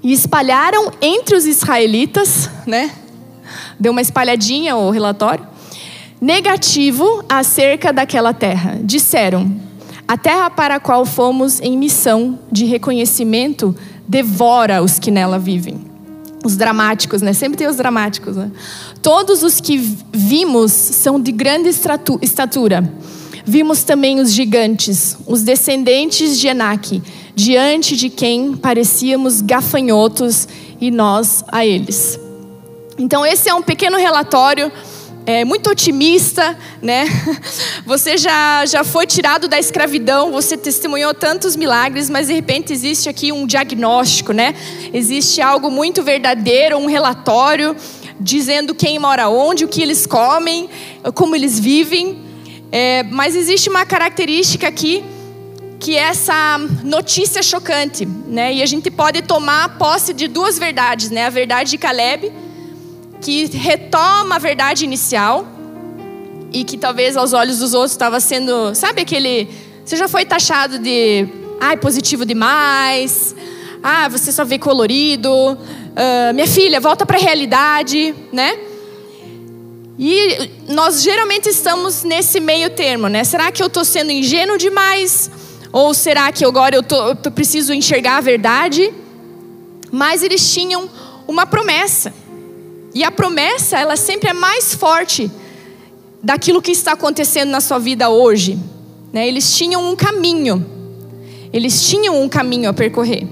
E 0.00 0.12
espalharam 0.12 0.92
entre 1.00 1.34
os 1.34 1.44
israelitas, 1.44 2.48
né? 2.64 2.92
Deu 3.80 3.90
uma 3.90 4.00
espalhadinha 4.00 4.76
o 4.76 4.90
relatório 4.90 5.44
negativo 6.20 7.24
acerca 7.28 7.92
daquela 7.92 8.32
terra. 8.32 8.78
Disseram: 8.82 9.50
A 10.06 10.16
terra 10.16 10.50
para 10.50 10.76
a 10.76 10.80
qual 10.80 11.04
fomos 11.04 11.60
em 11.60 11.76
missão 11.76 12.38
de 12.50 12.64
reconhecimento 12.64 13.74
devora 14.06 14.82
os 14.82 14.98
que 14.98 15.10
nela 15.10 15.38
vivem. 15.38 15.86
Os 16.44 16.56
dramáticos, 16.56 17.20
né? 17.20 17.32
Sempre 17.32 17.58
tem 17.58 17.66
os 17.66 17.76
dramáticos, 17.76 18.36
né? 18.36 18.50
Todos 19.02 19.42
os 19.42 19.60
que 19.60 19.76
vimos 20.12 20.72
são 20.72 21.20
de 21.20 21.32
grande 21.32 21.68
estatura. 22.22 22.92
Vimos 23.44 23.82
também 23.82 24.20
os 24.20 24.32
gigantes, 24.32 25.16
os 25.26 25.42
descendentes 25.42 26.38
de 26.38 26.48
Enaque, 26.48 27.02
diante 27.34 27.96
de 27.96 28.10
quem 28.10 28.54
parecíamos 28.54 29.40
gafanhotos 29.40 30.46
e 30.80 30.90
nós 30.90 31.44
a 31.48 31.64
eles. 31.64 32.20
Então, 32.98 33.24
esse 33.24 33.48
é 33.48 33.54
um 33.54 33.62
pequeno 33.62 33.96
relatório 33.96 34.70
é, 35.28 35.44
muito 35.44 35.68
otimista, 35.68 36.56
né? 36.80 37.04
Você 37.84 38.16
já, 38.16 38.64
já 38.64 38.82
foi 38.82 39.06
tirado 39.06 39.46
da 39.46 39.58
escravidão, 39.58 40.32
você 40.32 40.56
testemunhou 40.56 41.12
tantos 41.12 41.54
milagres, 41.54 42.08
mas 42.08 42.28
de 42.28 42.32
repente 42.32 42.72
existe 42.72 43.10
aqui 43.10 43.30
um 43.30 43.46
diagnóstico, 43.46 44.32
né? 44.32 44.54
Existe 44.90 45.42
algo 45.42 45.70
muito 45.70 46.02
verdadeiro, 46.02 46.78
um 46.78 46.86
relatório 46.86 47.76
dizendo 48.18 48.74
quem 48.74 48.98
mora 48.98 49.28
onde, 49.28 49.66
o 49.66 49.68
que 49.68 49.82
eles 49.82 50.06
comem, 50.06 50.70
como 51.14 51.36
eles 51.36 51.60
vivem. 51.60 52.22
É, 52.72 53.02
mas 53.02 53.36
existe 53.36 53.68
uma 53.68 53.84
característica 53.84 54.66
aqui 54.66 55.04
que 55.78 55.94
é 55.94 56.04
essa 56.04 56.58
notícia 56.82 57.42
chocante, 57.42 58.06
né? 58.06 58.54
E 58.54 58.62
a 58.62 58.66
gente 58.66 58.90
pode 58.90 59.20
tomar 59.20 59.76
posse 59.76 60.14
de 60.14 60.26
duas 60.26 60.58
verdades, 60.58 61.10
né? 61.10 61.26
A 61.26 61.30
verdade 61.30 61.72
de 61.72 61.78
Caleb 61.78 62.32
que 63.20 63.46
retoma 63.46 64.36
a 64.36 64.38
verdade 64.38 64.84
inicial 64.84 65.46
e 66.52 66.64
que 66.64 66.78
talvez 66.78 67.16
aos 67.16 67.32
olhos 67.32 67.58
dos 67.58 67.74
outros 67.74 67.92
estava 67.92 68.20
sendo, 68.20 68.74
sabe 68.74 69.02
aquele, 69.02 69.48
você 69.84 69.96
já 69.96 70.08
foi 70.08 70.24
taxado 70.24 70.78
de, 70.78 71.26
ai, 71.60 71.76
positivo 71.76 72.24
demais, 72.24 73.34
ah, 73.82 74.08
você 74.08 74.32
só 74.32 74.44
vê 74.44 74.58
colorido, 74.58 75.30
uh, 75.30 76.34
minha 76.34 76.46
filha, 76.46 76.80
volta 76.80 77.04
para 77.04 77.16
a 77.16 77.20
realidade, 77.20 78.14
né? 78.32 78.58
E 79.98 80.50
nós 80.68 81.02
geralmente 81.02 81.48
estamos 81.48 82.04
nesse 82.04 82.38
meio 82.38 82.70
termo, 82.70 83.08
né? 83.08 83.24
Será 83.24 83.50
que 83.50 83.60
eu 83.60 83.66
estou 83.66 83.84
sendo 83.84 84.12
ingênuo 84.12 84.56
demais? 84.56 85.28
Ou 85.72 85.92
será 85.92 86.30
que 86.30 86.44
agora 86.44 86.76
eu, 86.76 86.82
tô, 86.82 87.08
eu 87.08 87.16
preciso 87.32 87.74
enxergar 87.74 88.18
a 88.18 88.20
verdade? 88.20 88.94
Mas 89.90 90.22
eles 90.22 90.52
tinham 90.52 90.88
uma 91.26 91.46
promessa. 91.46 92.14
E 92.94 93.04
a 93.04 93.10
promessa, 93.10 93.78
ela 93.78 93.96
sempre 93.96 94.30
é 94.30 94.32
mais 94.32 94.74
forte 94.74 95.30
daquilo 96.22 96.62
que 96.62 96.70
está 96.70 96.92
acontecendo 96.92 97.50
na 97.50 97.60
sua 97.60 97.78
vida 97.78 98.08
hoje. 98.08 98.58
Né? 99.12 99.28
Eles 99.28 99.56
tinham 99.56 99.90
um 99.90 99.94
caminho. 99.94 100.64
Eles 101.52 101.88
tinham 101.88 102.20
um 102.20 102.28
caminho 102.28 102.68
a 102.68 102.72
percorrer. 102.72 103.26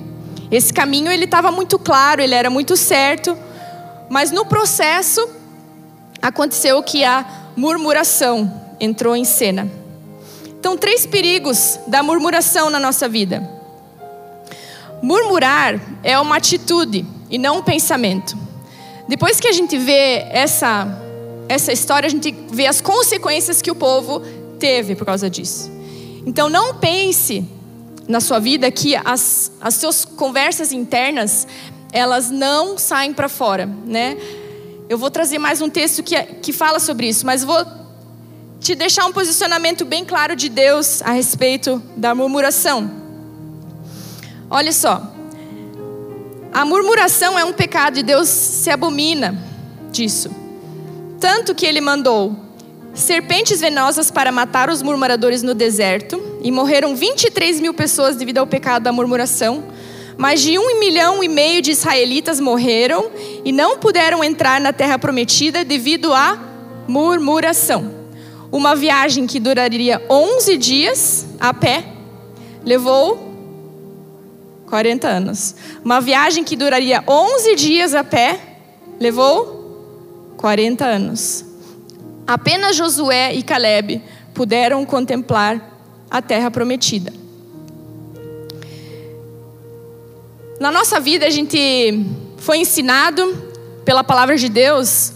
Esse 0.51 0.73
caminho 0.73 1.11
ele 1.11 1.25
estava 1.25 1.51
muito 1.51 1.79
claro, 1.79 2.23
ele 2.23 2.35
era 2.35 2.49
muito 2.49 2.77
certo, 2.77 3.37
Mas 4.09 4.31
no 4.31 4.47
processo 4.47 5.29
aconteceu 6.23 6.81
que 6.83 7.03
a 7.03 7.27
murmuração 7.57 8.53
entrou 8.79 9.17
em 9.17 9.25
cena. 9.25 9.69
Então, 10.47 10.77
três 10.77 11.05
perigos 11.07 11.79
da 11.87 12.03
murmuração 12.03 12.71
na 12.71 12.79
nossa 12.79 13.09
vida. 13.09 13.49
Murmurar 15.03 15.81
é 16.03 16.19
uma 16.19 16.37
atitude 16.37 17.05
e 17.29 17.37
não 17.37 17.59
um 17.59 17.63
pensamento. 17.63 18.46
Depois 19.09 19.41
que 19.41 19.49
a 19.49 19.53
gente 19.53 19.79
vê 19.79 20.27
essa 20.31 21.03
essa 21.49 21.73
história, 21.73 22.07
a 22.07 22.11
gente 22.11 22.35
vê 22.51 22.67
as 22.67 22.81
consequências 22.81 23.63
que 23.63 23.71
o 23.71 23.75
povo 23.75 24.21
teve 24.59 24.95
por 24.95 25.05
causa 25.05 25.31
disso. 25.31 25.71
Então, 26.27 26.49
não 26.49 26.75
pense 26.75 27.45
na 28.09 28.21
sua 28.21 28.39
vida 28.39 28.71
que 28.71 28.97
as, 28.97 29.53
as 29.61 29.75
suas 29.75 30.05
conversas 30.05 30.73
internas 30.73 31.47
elas 31.93 32.31
não 32.31 32.77
saem 32.77 33.13
para 33.13 33.29
fora, 33.29 33.67
né? 33.67 34.17
Eu 34.89 34.99
vou 34.99 35.11
trazer 35.11 35.39
mais 35.39 35.61
um 35.61 35.71
texto 35.71 36.03
que, 36.03 36.21
que 36.21 36.53
fala 36.53 36.79
sobre 36.79 37.09
isso, 37.09 37.25
mas 37.25 37.43
vou 37.43 37.65
te 38.61 38.75
deixar 38.75 39.07
um 39.07 39.13
posicionamento 39.13 39.85
bem 39.85 40.05
claro 40.05 40.37
de 40.37 40.49
Deus 40.49 41.01
a 41.03 41.13
respeito 41.13 41.83
da 41.97 42.15
murmuração. 42.15 42.91
Olha 44.51 44.73
só, 44.73 45.13
a 46.57 46.65
murmuração 46.65 47.39
é 47.39 47.45
um 47.45 47.53
pecado 47.53 47.99
e 47.99 48.03
Deus 48.03 48.31
se 48.31 48.71
abomina 48.71 49.37
disso. 49.93 50.31
Tanto 51.21 51.55
que 51.55 51.67
ele 51.67 51.83
mandou 51.83 52.35
serpentes 52.95 53.61
venenosas 53.61 54.11
para 54.11 54.33
matar 54.33 54.71
os 54.71 54.81
murmuradores 54.81 55.43
no 55.43 55.55
deserto, 55.55 56.19
e 56.41 56.51
morreram 56.51 56.97
23 56.97 57.61
mil 57.61 57.75
pessoas 57.75 58.17
devido 58.17 58.39
ao 58.39 58.47
pecado 58.47 58.85
da 58.85 58.91
murmuração. 58.91 59.65
Mais 60.17 60.41
de 60.41 60.59
um 60.59 60.81
milhão 60.81 61.23
e 61.23 61.29
meio 61.29 61.61
de 61.61 61.73
israelitas 61.73 62.41
morreram 62.41 63.11
e 63.45 63.53
não 63.53 63.77
puderam 63.77 64.25
entrar 64.25 64.59
na 64.59 64.73
terra 64.73 64.99
prometida 64.99 65.63
devido 65.63 66.15
à 66.15 66.39
murmuração. 66.89 67.95
Uma 68.51 68.75
viagem 68.75 69.27
que 69.27 69.39
duraria 69.39 70.01
11 70.09 70.57
dias 70.57 71.27
a 71.39 71.53
pé 71.53 71.85
levou 72.65 73.26
40 74.67 75.09
anos. 75.09 75.55
Uma 75.85 76.01
viagem 76.01 76.45
que 76.45 76.57
duraria 76.57 77.03
11 77.07 77.55
dias 77.55 77.95
a 77.95 78.05
pé 78.05 78.41
levou 79.01 80.35
40 80.37 80.85
anos. 80.85 81.45
Apenas 82.27 82.77
Josué 82.77 83.35
e 83.35 83.43
Caleb 83.43 84.03
puderam 84.35 84.85
contemplar 84.85 85.77
a 86.11 86.21
terra 86.21 86.51
prometida. 86.51 87.13
Na 90.59 90.71
nossa 90.71 90.99
vida, 90.99 91.27
a 91.27 91.31
gente 91.31 92.05
foi 92.39 92.59
ensinado 92.59 93.45
pela 93.85 94.03
palavra 94.03 94.37
de 94.37 94.49
Deus 94.49 95.13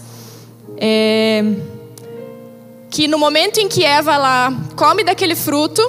é, 0.77 1.43
que 2.89 3.07
no 3.07 3.17
momento 3.17 3.59
em 3.59 3.67
que 3.67 3.83
Eva 3.83 4.13
ela 4.13 4.53
come 4.75 5.03
daquele 5.03 5.35
fruto, 5.35 5.81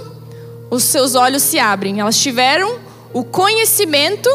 os 0.71 0.85
seus 0.85 1.15
olhos 1.15 1.43
se 1.43 1.59
abrem. 1.59 2.01
Elas 2.01 2.19
tiveram 2.19 2.79
o 3.13 3.25
conhecimento 3.25 4.29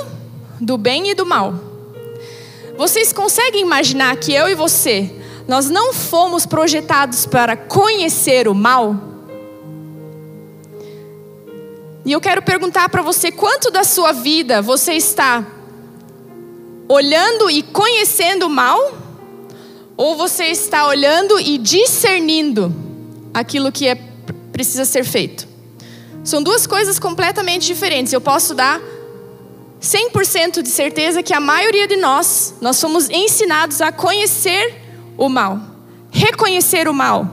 do 0.59 0.77
bem 0.77 1.09
e 1.09 1.15
do 1.15 1.25
mal. 1.25 1.53
Vocês 2.77 3.11
conseguem 3.11 3.61
imaginar 3.61 4.15
que 4.17 4.33
eu 4.33 4.47
e 4.47 4.55
você, 4.55 5.11
nós 5.47 5.69
não 5.69 5.93
fomos 5.93 6.45
projetados 6.45 7.25
para 7.25 7.57
conhecer 7.57 8.47
o 8.47 8.53
mal? 8.53 8.95
E 12.05 12.11
eu 12.11 12.21
quero 12.21 12.41
perguntar 12.41 12.87
para 12.89 13.01
você: 13.01 13.31
quanto 13.31 13.71
da 13.71 13.83
sua 13.83 14.11
vida 14.11 14.61
você 14.61 14.93
está 14.93 15.45
olhando 16.87 17.49
e 17.49 17.63
conhecendo 17.63 18.45
o 18.45 18.49
mal? 18.49 18.79
Ou 19.97 20.15
você 20.15 20.45
está 20.45 20.85
olhando 20.85 21.39
e 21.39 21.57
discernindo 21.57 22.71
aquilo 23.33 23.71
que 23.71 23.87
é, 23.87 23.95
precisa 24.51 24.85
ser 24.85 25.03
feito? 25.03 25.47
São 26.27 26.43
duas 26.43 26.67
coisas 26.67 26.99
completamente 26.99 27.65
diferentes. 27.65 28.11
Eu 28.11 28.19
posso 28.19 28.53
dar 28.53 28.81
100% 29.81 30.61
de 30.61 30.67
certeza 30.67 31.23
que 31.23 31.33
a 31.33 31.39
maioria 31.39 31.87
de 31.87 31.95
nós, 31.95 32.55
nós 32.59 32.75
somos 32.75 33.09
ensinados 33.09 33.79
a 33.79 33.93
conhecer 33.93 34.75
o 35.17 35.29
mal, 35.29 35.57
reconhecer 36.11 36.85
o 36.89 36.93
mal, 36.93 37.25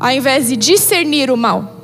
ao 0.00 0.10
invés 0.10 0.48
de 0.48 0.56
discernir 0.56 1.30
o 1.30 1.36
mal. 1.36 1.76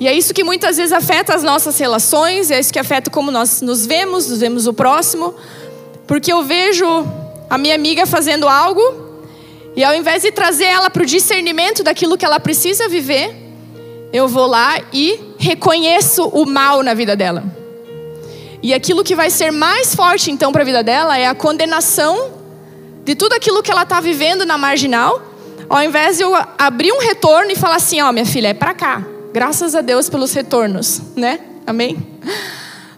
E 0.00 0.08
é 0.08 0.14
isso 0.14 0.32
que 0.32 0.42
muitas 0.42 0.78
vezes 0.78 0.90
afeta 0.90 1.34
as 1.34 1.42
nossas 1.42 1.76
relações, 1.76 2.50
é 2.50 2.58
isso 2.58 2.72
que 2.72 2.78
afeta 2.78 3.10
como 3.10 3.30
nós 3.30 3.60
nos 3.60 3.84
vemos, 3.84 4.30
nos 4.30 4.40
vemos 4.40 4.66
o 4.66 4.72
próximo. 4.72 5.34
Porque 6.06 6.32
eu 6.32 6.44
vejo 6.44 6.86
a 7.50 7.58
minha 7.58 7.74
amiga 7.74 8.06
fazendo 8.06 8.48
algo, 8.48 8.80
e 9.76 9.84
ao 9.84 9.94
invés 9.94 10.22
de 10.22 10.32
trazer 10.32 10.64
ela 10.64 10.88
para 10.88 11.02
o 11.02 11.06
discernimento 11.06 11.82
daquilo 11.82 12.16
que 12.16 12.24
ela 12.24 12.40
precisa 12.40 12.88
viver, 12.88 13.36
eu 14.14 14.26
vou 14.26 14.46
lá 14.46 14.80
e 14.94 15.25
reconheço 15.38 16.28
o 16.28 16.46
mal 16.46 16.82
na 16.82 16.94
vida 16.94 17.16
dela. 17.16 17.44
E 18.62 18.74
aquilo 18.74 19.04
que 19.04 19.14
vai 19.14 19.30
ser 19.30 19.50
mais 19.50 19.94
forte 19.94 20.30
então 20.30 20.50
para 20.50 20.62
a 20.62 20.64
vida 20.64 20.82
dela 20.82 21.16
é 21.16 21.26
a 21.26 21.34
condenação 21.34 22.32
de 23.04 23.14
tudo 23.14 23.34
aquilo 23.34 23.62
que 23.62 23.70
ela 23.70 23.84
está 23.84 24.00
vivendo 24.00 24.44
na 24.44 24.58
marginal, 24.58 25.22
ao 25.68 25.82
invés 25.82 26.16
de 26.16 26.24
eu 26.24 26.34
abrir 26.58 26.92
um 26.92 26.98
retorno 26.98 27.50
e 27.50 27.56
falar 27.56 27.76
assim: 27.76 28.00
ó, 28.00 28.08
oh, 28.08 28.12
minha 28.12 28.26
filha, 28.26 28.48
é 28.48 28.54
para 28.54 28.74
cá. 28.74 29.04
Graças 29.32 29.74
a 29.74 29.80
Deus 29.80 30.08
pelos 30.08 30.32
retornos, 30.32 31.00
né? 31.14 31.40
Amém? 31.66 32.18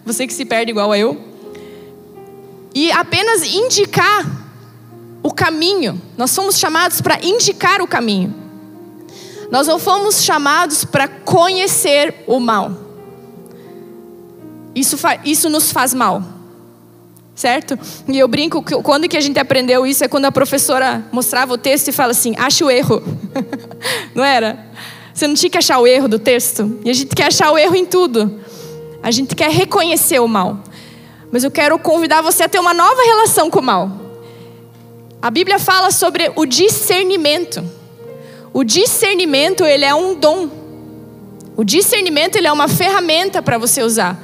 Você 0.05 0.25
que 0.25 0.33
se 0.33 0.45
perde 0.45 0.71
igual 0.71 0.91
a 0.91 0.97
eu. 0.97 1.15
E 2.73 2.91
apenas 2.91 3.43
indicar 3.43 4.25
o 5.21 5.31
caminho. 5.31 6.01
Nós 6.17 6.31
somos 6.31 6.57
chamados 6.57 7.01
para 7.01 7.19
indicar 7.23 7.81
o 7.81 7.87
caminho. 7.87 8.33
Nós 9.51 9.67
não 9.67 9.79
fomos 9.79 10.23
chamados 10.23 10.85
para 10.85 11.07
conhecer 11.07 12.23
o 12.27 12.39
mal. 12.39 12.71
Isso, 14.75 14.95
isso 15.25 15.49
nos 15.49 15.71
faz 15.71 15.93
mal. 15.93 16.23
Certo? 17.33 17.79
E 18.07 18.19
eu 18.19 18.27
brinco 18.27 18.61
que 18.61 18.75
quando 18.81 19.07
que 19.07 19.15
a 19.15 19.21
gente 19.21 19.39
aprendeu 19.39 19.87
isso 19.87 20.03
é 20.03 20.07
quando 20.07 20.25
a 20.25 20.31
professora 20.31 21.05
mostrava 21.11 21.53
o 21.53 21.57
texto 21.57 21.87
e 21.87 21.91
fala 21.91 22.11
assim: 22.11 22.35
acha 22.37 22.65
o 22.65 22.69
erro. 22.69 23.01
não 24.13 24.23
era? 24.23 24.67
Você 25.13 25.25
não 25.25 25.35
tinha 25.35 25.49
que 25.49 25.57
achar 25.57 25.79
o 25.79 25.87
erro 25.87 26.07
do 26.07 26.19
texto. 26.19 26.79
E 26.83 26.89
a 26.89 26.93
gente 26.93 27.15
quer 27.15 27.27
achar 27.27 27.51
o 27.51 27.57
erro 27.57 27.75
em 27.75 27.85
tudo. 27.85 28.39
A 29.01 29.09
gente 29.09 29.35
quer 29.35 29.49
reconhecer 29.49 30.19
o 30.19 30.27
mal. 30.27 30.59
Mas 31.31 31.43
eu 31.43 31.51
quero 31.51 31.79
convidar 31.79 32.21
você 32.21 32.43
a 32.43 32.49
ter 32.49 32.59
uma 32.59 32.73
nova 32.73 33.01
relação 33.03 33.49
com 33.49 33.59
o 33.59 33.63
mal. 33.63 33.89
A 35.21 35.29
Bíblia 35.29 35.59
fala 35.59 35.91
sobre 35.91 36.31
o 36.35 36.45
discernimento. 36.45 37.78
O 38.53 38.63
discernimento, 38.63 39.63
ele 39.63 39.85
é 39.85 39.93
um 39.93 40.15
dom. 40.15 40.49
O 41.55 41.63
discernimento, 41.63 42.35
ele 42.35 42.47
é 42.47 42.51
uma 42.51 42.67
ferramenta 42.67 43.41
para 43.41 43.57
você 43.57 43.83
usar. 43.83 44.17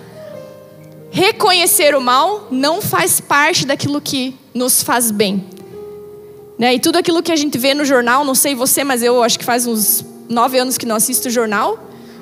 Reconhecer 1.12 1.96
o 1.96 2.02
mal 2.02 2.48
não 2.52 2.82
faz 2.82 3.22
parte 3.22 3.66
daquilo 3.66 4.02
que 4.02 4.36
nos 4.54 4.84
faz 4.84 5.12
bem. 5.12 5.46
Né? 6.58 6.76
E 6.76 6.80
tudo 6.80 6.98
aquilo 6.98 7.22
que 7.22 7.32
a 7.32 7.36
gente 7.36 7.58
vê 7.58 7.74
no 7.74 7.86
jornal, 7.86 8.26
não 8.26 8.36
sei 8.36 8.56
você, 8.56 8.84
mas 8.84 9.04
eu 9.04 9.22
acho 9.22 9.38
que 9.38 9.46
faz 9.46 9.68
uns 9.68 10.04
nove 10.28 10.58
anos 10.58 10.78
que 10.78 10.86
não 10.86 10.96
assisto 10.96 11.30
jornal, 11.30 11.80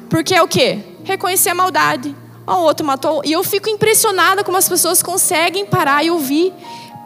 porque 0.10 0.36
é 0.36 0.42
o 0.42 0.48
quê? 0.48 0.80
Reconhecer 1.04 1.50
a 1.50 1.56
maldade. 1.56 2.16
O 2.46 2.52
outro 2.64 2.86
matou. 2.86 3.22
E 3.24 3.32
eu 3.32 3.44
fico 3.44 3.70
impressionada 3.70 4.44
como 4.44 4.58
as 4.58 4.68
pessoas 4.68 5.02
conseguem 5.02 5.66
parar 5.66 6.04
e 6.04 6.12
ouvir. 6.12 6.54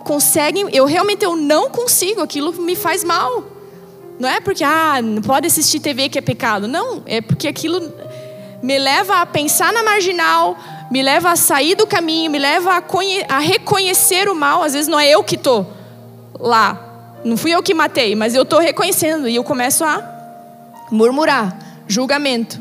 Conseguem. 0.03 0.67
Eu 0.73 0.85
realmente 0.85 1.23
eu 1.23 1.35
não 1.35 1.69
consigo. 1.69 2.21
Aquilo 2.21 2.51
me 2.53 2.75
faz 2.75 3.03
mal. 3.03 3.43
Não 4.19 4.27
é 4.27 4.39
porque, 4.39 4.63
ah, 4.63 5.01
não 5.01 5.21
pode 5.21 5.47
assistir 5.47 5.79
TV 5.79 6.09
que 6.09 6.17
é 6.17 6.21
pecado. 6.21 6.67
Não. 6.67 7.03
É 7.05 7.21
porque 7.21 7.47
aquilo 7.47 7.93
me 8.61 8.77
leva 8.77 9.21
a 9.21 9.25
pensar 9.25 9.71
na 9.71 9.83
marginal, 9.83 10.57
me 10.89 11.01
leva 11.01 11.31
a 11.31 11.35
sair 11.35 11.75
do 11.75 11.85
caminho, 11.85 12.31
me 12.31 12.39
leva 12.39 12.71
a, 12.71 12.83
a 13.35 13.39
reconhecer 13.39 14.27
o 14.27 14.35
mal. 14.35 14.63
Às 14.63 14.73
vezes 14.73 14.87
não 14.87 14.99
é 14.99 15.07
eu 15.07 15.23
que 15.23 15.35
estou 15.35 15.71
lá. 16.39 16.83
Não 17.23 17.37
fui 17.37 17.51
eu 17.51 17.61
que 17.61 17.73
matei, 17.73 18.15
mas 18.15 18.33
eu 18.33 18.43
estou 18.43 18.59
reconhecendo. 18.59 19.27
E 19.27 19.35
eu 19.35 19.43
começo 19.43 19.83
a 19.83 20.03
murmurar, 20.91 21.57
julgamento. 21.87 22.59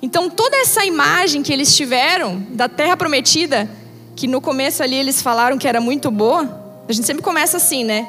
Então, 0.00 0.28
toda 0.28 0.56
essa 0.56 0.84
imagem 0.84 1.42
que 1.42 1.52
eles 1.52 1.76
tiveram 1.76 2.44
da 2.50 2.68
terra 2.68 2.96
prometida, 2.96 3.68
que 4.16 4.26
no 4.26 4.40
começo 4.40 4.82
ali 4.82 4.96
eles 4.96 5.22
falaram 5.22 5.56
que 5.56 5.66
era 5.66 5.80
muito 5.80 6.10
boa, 6.10 6.62
a 6.88 6.92
gente 6.92 7.06
sempre 7.06 7.22
começa 7.22 7.56
assim, 7.56 7.84
né? 7.84 8.06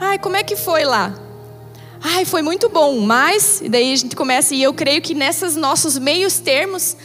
Ai, 0.00 0.18
como 0.18 0.36
é 0.36 0.42
que 0.42 0.54
foi 0.54 0.84
lá? 0.84 1.12
Ai, 2.00 2.24
foi 2.24 2.42
muito 2.42 2.68
bom, 2.68 3.00
mas. 3.00 3.60
E 3.60 3.68
daí 3.68 3.92
a 3.92 3.96
gente 3.96 4.14
começa, 4.14 4.54
e 4.54 4.62
eu 4.62 4.72
creio 4.72 5.02
que 5.02 5.14
nesses 5.14 5.56
nossos 5.56 5.98
meios 5.98 6.38
termos, 6.38 6.96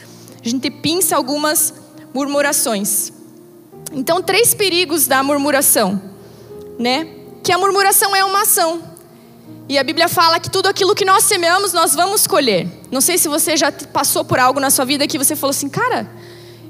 a 0.43 0.47
gente 0.47 0.69
pinça 0.69 1.15
algumas 1.15 1.73
murmurações. 2.13 3.11
Então, 3.91 4.21
três 4.21 4.53
perigos 4.53 5.07
da 5.07 5.23
murmuração, 5.23 6.01
né? 6.79 7.07
Que 7.43 7.51
a 7.51 7.57
murmuração 7.57 8.15
é 8.15 8.23
uma 8.23 8.41
ação. 8.41 8.81
E 9.67 9.77
a 9.77 9.83
Bíblia 9.83 10.07
fala 10.07 10.39
que 10.39 10.49
tudo 10.49 10.67
aquilo 10.67 10.95
que 10.95 11.05
nós 11.05 11.23
semeamos, 11.23 11.73
nós 11.73 11.95
vamos 11.95 12.27
colher. 12.27 12.67
Não 12.91 13.01
sei 13.01 13.17
se 13.17 13.27
você 13.27 13.55
já 13.55 13.71
passou 13.71 14.25
por 14.25 14.39
algo 14.39 14.59
na 14.59 14.69
sua 14.69 14.85
vida 14.85 15.07
que 15.07 15.17
você 15.17 15.35
falou 15.35 15.51
assim, 15.51 15.69
cara, 15.69 16.09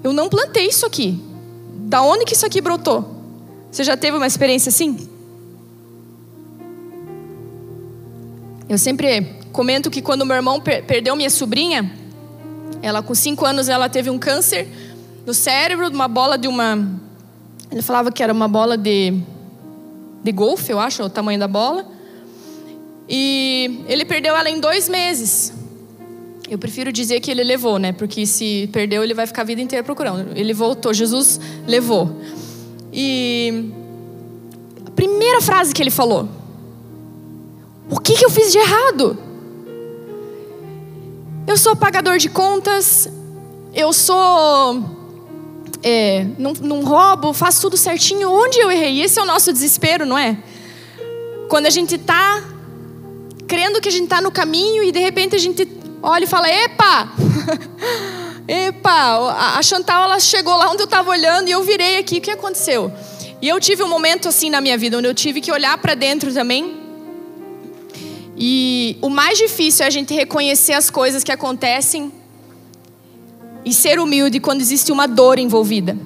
eu 0.03 0.13
não 0.13 0.29
plantei 0.29 0.67
isso 0.67 0.85
aqui. 0.85 1.21
Da 1.73 2.01
onde 2.01 2.25
que 2.25 2.33
isso 2.33 2.45
aqui 2.45 2.61
brotou? 2.61 3.05
Você 3.71 3.83
já 3.83 3.97
teve 3.97 4.17
uma 4.17 4.27
experiência 4.27 4.69
assim? 4.69 5.09
Eu 8.67 8.77
sempre 8.77 9.35
comento 9.51 9.89
que 9.89 10.01
quando 10.01 10.25
meu 10.25 10.35
irmão 10.35 10.59
per 10.59 10.83
perdeu 10.83 11.15
minha 11.15 11.29
sobrinha, 11.29 11.91
ela 12.81 13.01
com 13.01 13.13
cinco 13.13 13.45
anos 13.45 13.69
ela 13.69 13.89
teve 13.89 14.09
um 14.09 14.17
câncer 14.17 14.67
no 15.25 15.33
cérebro, 15.33 15.89
uma 15.89 16.07
bola 16.07 16.37
de 16.37 16.47
uma, 16.47 16.89
ele 17.71 17.81
falava 17.81 18.11
que 18.11 18.21
era 18.21 18.33
uma 18.33 18.47
bola 18.47 18.77
de 18.77 19.21
de 20.23 20.31
golfe, 20.31 20.71
eu 20.71 20.79
acho, 20.79 21.03
o 21.03 21.09
tamanho 21.09 21.37
da 21.37 21.47
bola. 21.47 21.85
E 23.09 23.83
ele 23.87 24.05
perdeu 24.05 24.35
ela 24.35 24.49
em 24.49 24.59
dois 24.59 24.87
meses. 24.87 25.53
Eu 26.49 26.57
prefiro 26.57 26.91
dizer 26.91 27.19
que 27.19 27.29
ele 27.29 27.43
levou, 27.43 27.77
né? 27.77 27.91
Porque 27.91 28.25
se 28.25 28.69
perdeu, 28.71 29.03
ele 29.03 29.13
vai 29.13 29.27
ficar 29.27 29.41
a 29.41 29.45
vida 29.45 29.61
inteira 29.61 29.83
procurando. 29.83 30.31
Ele 30.37 30.53
voltou, 30.53 30.93
Jesus 30.93 31.39
levou. 31.67 32.21
E 32.91 33.71
a 34.85 34.91
primeira 34.91 35.41
frase 35.41 35.73
que 35.73 35.81
ele 35.81 35.89
falou: 35.91 36.29
O 37.89 37.99
que, 37.99 38.15
que 38.15 38.25
eu 38.25 38.29
fiz 38.29 38.51
de 38.51 38.57
errado? 38.57 39.17
Eu 41.45 41.57
sou 41.57 41.75
pagador 41.75 42.17
de 42.17 42.29
contas, 42.29 43.09
eu 43.73 43.91
sou. 43.91 44.83
É, 45.83 46.25
não, 46.37 46.53
não 46.53 46.83
roubo, 46.83 47.33
faço 47.33 47.61
tudo 47.61 47.75
certinho. 47.75 48.31
Onde 48.31 48.59
eu 48.59 48.71
errei? 48.71 49.01
Esse 49.01 49.19
é 49.19 49.21
o 49.21 49.25
nosso 49.25 49.51
desespero, 49.51 50.05
não 50.05 50.17
é? 50.17 50.37
Quando 51.49 51.65
a 51.65 51.69
gente 51.69 51.95
está 51.95 52.41
crendo 53.47 53.81
que 53.81 53.89
a 53.89 53.91
gente 53.91 54.05
está 54.05 54.21
no 54.21 54.31
caminho 54.31 54.83
e 54.83 54.91
de 54.91 54.99
repente 54.99 55.35
a 55.35 55.39
gente 55.39 55.67
olha 56.01 56.23
e 56.23 56.27
fala: 56.27 56.49
Epa! 56.49 57.09
Epa! 58.47 59.57
A 59.57 59.61
Chantal 59.61 60.05
ela 60.05 60.19
chegou 60.19 60.55
lá 60.55 60.71
onde 60.71 60.81
eu 60.81 60.85
estava 60.85 61.09
olhando 61.09 61.49
e 61.49 61.51
eu 61.51 61.61
virei 61.63 61.97
aqui. 61.97 62.19
O 62.19 62.21
que 62.21 62.31
aconteceu? 62.31 62.91
E 63.41 63.49
eu 63.49 63.59
tive 63.59 63.83
um 63.83 63.89
momento 63.89 64.29
assim 64.29 64.49
na 64.49 64.61
minha 64.61 64.77
vida 64.77 64.97
onde 64.97 65.07
eu 65.07 65.13
tive 65.13 65.41
que 65.41 65.51
olhar 65.51 65.77
para 65.77 65.93
dentro 65.95 66.33
também. 66.33 66.82
E 68.45 68.97
o 69.01 69.07
mais 69.07 69.37
difícil 69.37 69.85
é 69.85 69.87
a 69.87 69.89
gente 69.89 70.13
reconhecer 70.13 70.73
as 70.73 70.89
coisas 70.89 71.23
que 71.23 71.31
acontecem 71.31 72.11
e 73.63 73.73
ser 73.73 74.01
humilde 74.01 74.41
quando 74.41 74.59
existe 74.59 74.91
uma 74.91 75.07
dor 75.07 75.39
envolvida. 75.39 75.97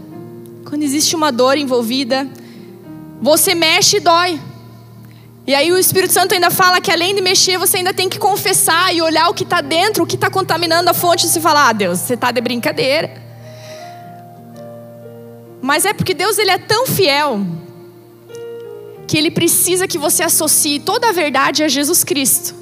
Quando 0.70 0.84
existe 0.84 1.16
uma 1.16 1.32
dor 1.32 1.58
envolvida, 1.58 2.30
você 3.20 3.56
mexe 3.56 3.98
e 3.98 4.00
dói. 4.00 4.40
E 5.48 5.56
aí 5.56 5.72
o 5.72 5.80
Espírito 5.80 6.14
Santo 6.14 6.36
ainda 6.36 6.52
fala 6.52 6.80
que 6.80 6.92
além 6.92 7.16
de 7.16 7.22
mexer, 7.22 7.58
você 7.58 7.78
ainda 7.78 7.92
tem 7.92 8.08
que 8.08 8.20
confessar 8.20 8.94
e 8.94 9.02
olhar 9.02 9.30
o 9.30 9.34
que 9.34 9.44
está 9.44 9.60
dentro, 9.60 10.04
o 10.04 10.06
que 10.06 10.14
está 10.14 10.30
contaminando 10.30 10.92
a 10.92 10.94
fonte 10.94 11.26
e 11.26 11.30
se 11.30 11.42
falar, 11.42 11.70
ah, 11.70 11.74
Deus, 11.74 12.02
você 12.02 12.14
está 12.14 12.32
de 12.32 12.40
brincadeira. 12.40 13.20
Mas 15.60 15.86
é 15.86 15.94
porque 15.94 16.14
Deus 16.14 16.38
ele 16.38 16.52
é 16.52 16.60
tão 16.60 16.86
fiel 16.86 17.42
que 19.08 19.18
ele 19.18 19.32
precisa 19.32 19.88
que 19.88 19.98
você 19.98 20.22
associe 20.22 20.80
toda 20.80 21.10
a 21.10 21.12
verdade 21.14 21.64
a 21.64 21.68
Jesus 21.68 22.04
Cristo. 22.04 22.54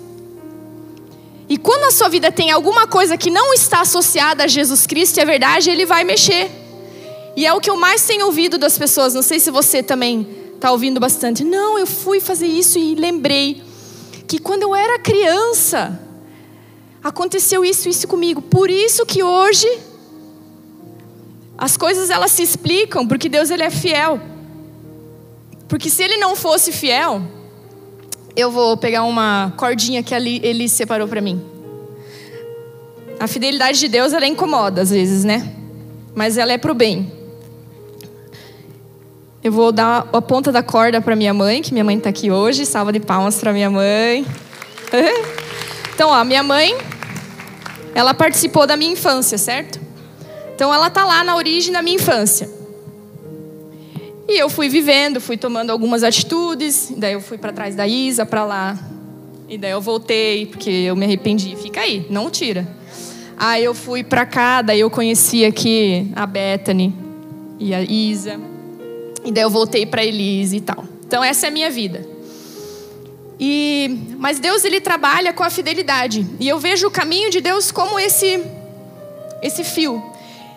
E 1.50 1.58
quando 1.58 1.86
a 1.86 1.92
sua 1.92 2.08
vida 2.08 2.32
tem 2.32 2.52
alguma 2.52 2.88
coisa 2.88 3.18
que 3.18 3.30
não 3.30 3.54
está 3.54 3.82
associada 3.82 4.44
a 4.44 4.48
Jesus 4.48 4.86
Cristo 4.86 5.18
e 5.18 5.22
a 5.22 5.26
verdade, 5.26 5.70
ele 5.70 5.86
vai 5.86 6.04
mexer. 6.04 6.50
E 7.36 7.46
é 7.46 7.54
o 7.54 7.60
que 7.60 7.70
eu 7.70 7.76
mais 7.76 8.06
tenho 8.06 8.28
ouvido 8.28 8.58
das 8.58 8.78
pessoas, 8.78 9.14
não 9.14 9.22
sei 9.22 9.40
se 9.40 9.52
você 9.52 9.84
também 9.84 10.28
está 10.56 10.72
ouvindo 10.72 11.00
bastante. 11.00 11.44
Não, 11.44 11.78
eu 11.78 11.86
fui 11.86 12.20
fazer 12.20 12.48
isso 12.48 12.80
e 12.80 12.96
lembrei 12.96 13.62
que 14.28 14.40
quando 14.40 14.64
eu 14.64 14.76
era 14.76 15.00
criança 15.00 16.00
aconteceu 17.04 17.66
isso 17.66 17.90
isso 17.90 18.08
comigo. 18.08 18.42
Por 18.42 18.70
isso 18.70 19.06
que 19.06 19.22
hoje 19.22 19.68
as 21.58 21.78
coisas 21.78 22.10
elas 22.10 22.32
se 22.32 22.42
explicam 22.42 23.08
porque 23.08 23.30
Deus 23.30 23.50
ele 23.50 23.64
é 23.64 23.70
fiel. 23.70 24.35
Porque 25.68 25.90
se 25.90 26.04
ele 26.04 26.18
não 26.18 26.36
fosse 26.36 26.72
fiel, 26.72 27.22
eu 28.36 28.52
vou 28.52 28.78
pegar 28.78 29.04
uma 29.04 29.54
cordinha 29.58 30.04
que 30.04 30.14
ali 30.14 30.40
ele 30.44 30.68
separou 30.70 31.08
para 31.08 31.22
mim. 31.22 31.42
A 33.20 33.28
fidelidade 33.28 33.80
de 33.80 33.88
Deus 33.88 34.14
ela 34.14 34.28
incomoda 34.28 34.82
às 34.82 34.90
vezes, 34.90 35.24
né? 35.24 35.54
Mas 36.14 36.38
ela 36.38 36.52
é 36.52 36.58
pro 36.58 36.74
bem. 36.74 37.12
Eu 39.44 39.52
vou 39.52 39.72
dar 39.72 40.10
a 40.12 40.22
ponta 40.22 40.52
da 40.52 40.64
corda 40.64 41.00
para 41.00 41.16
minha 41.16 41.34
mãe, 41.34 41.62
que 41.62 41.72
minha 41.72 41.84
mãe 41.84 41.98
está 41.98 42.10
aqui 42.10 42.32
hoje. 42.32 42.66
Salva 42.66 42.92
de 42.92 43.00
palmas 43.00 43.36
para 43.40 43.54
minha 43.54 43.70
mãe. 43.70 44.26
Então, 45.94 46.10
ó, 46.10 46.24
minha 46.24 46.42
mãe, 46.42 46.76
ela 47.94 48.14
participou 48.14 48.66
da 48.66 48.76
minha 48.76 48.92
infância, 48.92 49.38
certo? 49.38 49.80
Então, 50.54 50.74
ela 50.74 50.90
tá 50.90 51.06
lá 51.06 51.24
na 51.24 51.36
origem 51.36 51.72
da 51.72 51.82
minha 51.82 51.96
infância. 51.96 52.50
E 54.28 54.40
eu 54.40 54.50
fui 54.50 54.68
vivendo, 54.68 55.22
fui 55.22 55.38
tomando 55.38 55.70
algumas 55.70 56.04
atitudes. 56.04 56.92
Daí 56.98 57.14
eu 57.14 57.22
fui 57.22 57.38
para 57.38 57.54
trás 57.54 57.76
da 57.76 57.88
Isa, 57.88 58.26
para 58.26 58.44
lá. 58.44 58.80
E 59.48 59.58
daí 59.58 59.72
eu 59.72 59.82
voltei, 59.82 60.48
porque 60.48 60.70
eu 60.70 60.96
me 60.96 61.06
arrependi. 61.06 61.56
Fica 61.56 61.82
aí, 61.82 62.06
não 62.10 62.32
tira. 62.32 62.68
Aí 63.38 63.64
eu 63.64 63.74
fui 63.74 64.04
para 64.04 64.26
cá, 64.26 64.62
daí 64.62 64.80
eu 64.80 64.90
conheci 64.90 65.46
aqui 65.46 66.12
a 66.16 66.26
Bethany 66.26 66.94
e 67.60 67.74
a 67.74 67.82
Isa. 67.82 68.40
E 69.24 69.32
daí 69.32 69.44
eu 69.44 69.50
voltei 69.50 69.86
para 69.86 70.04
Elise 70.04 70.58
e 70.58 70.62
tal. 70.62 70.86
Então 71.06 71.24
essa 71.24 71.46
é 71.46 71.50
a 71.50 71.52
minha 71.52 71.70
vida. 71.70 72.08
E 73.40 74.16
mas 74.18 74.40
Deus 74.40 74.64
ele 74.64 74.80
trabalha 74.80 75.34
com 75.34 75.44
a 75.44 75.50
fidelidade. 75.50 76.26
E 76.40 76.48
eu 76.48 76.58
vejo 76.58 76.88
o 76.88 76.92
caminho 76.92 77.30
de 77.30 77.42
Deus 77.42 77.72
como 77.72 78.00
esse 78.00 78.42
esse 79.42 79.64
fio. 79.64 80.02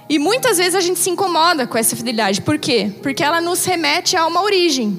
E 0.09 0.19
muitas 0.19 0.57
vezes 0.57 0.75
a 0.75 0.81
gente 0.81 0.99
se 0.99 1.11
incomoda 1.11 1.67
com 1.67 1.77
essa 1.77 1.95
fidelidade. 1.95 2.41
Por 2.41 2.59
quê? 2.59 2.91
Porque 3.03 3.23
ela 3.23 3.41
nos 3.41 3.65
remete 3.65 4.17
a 4.17 4.27
uma 4.27 4.43
origem. 4.43 4.99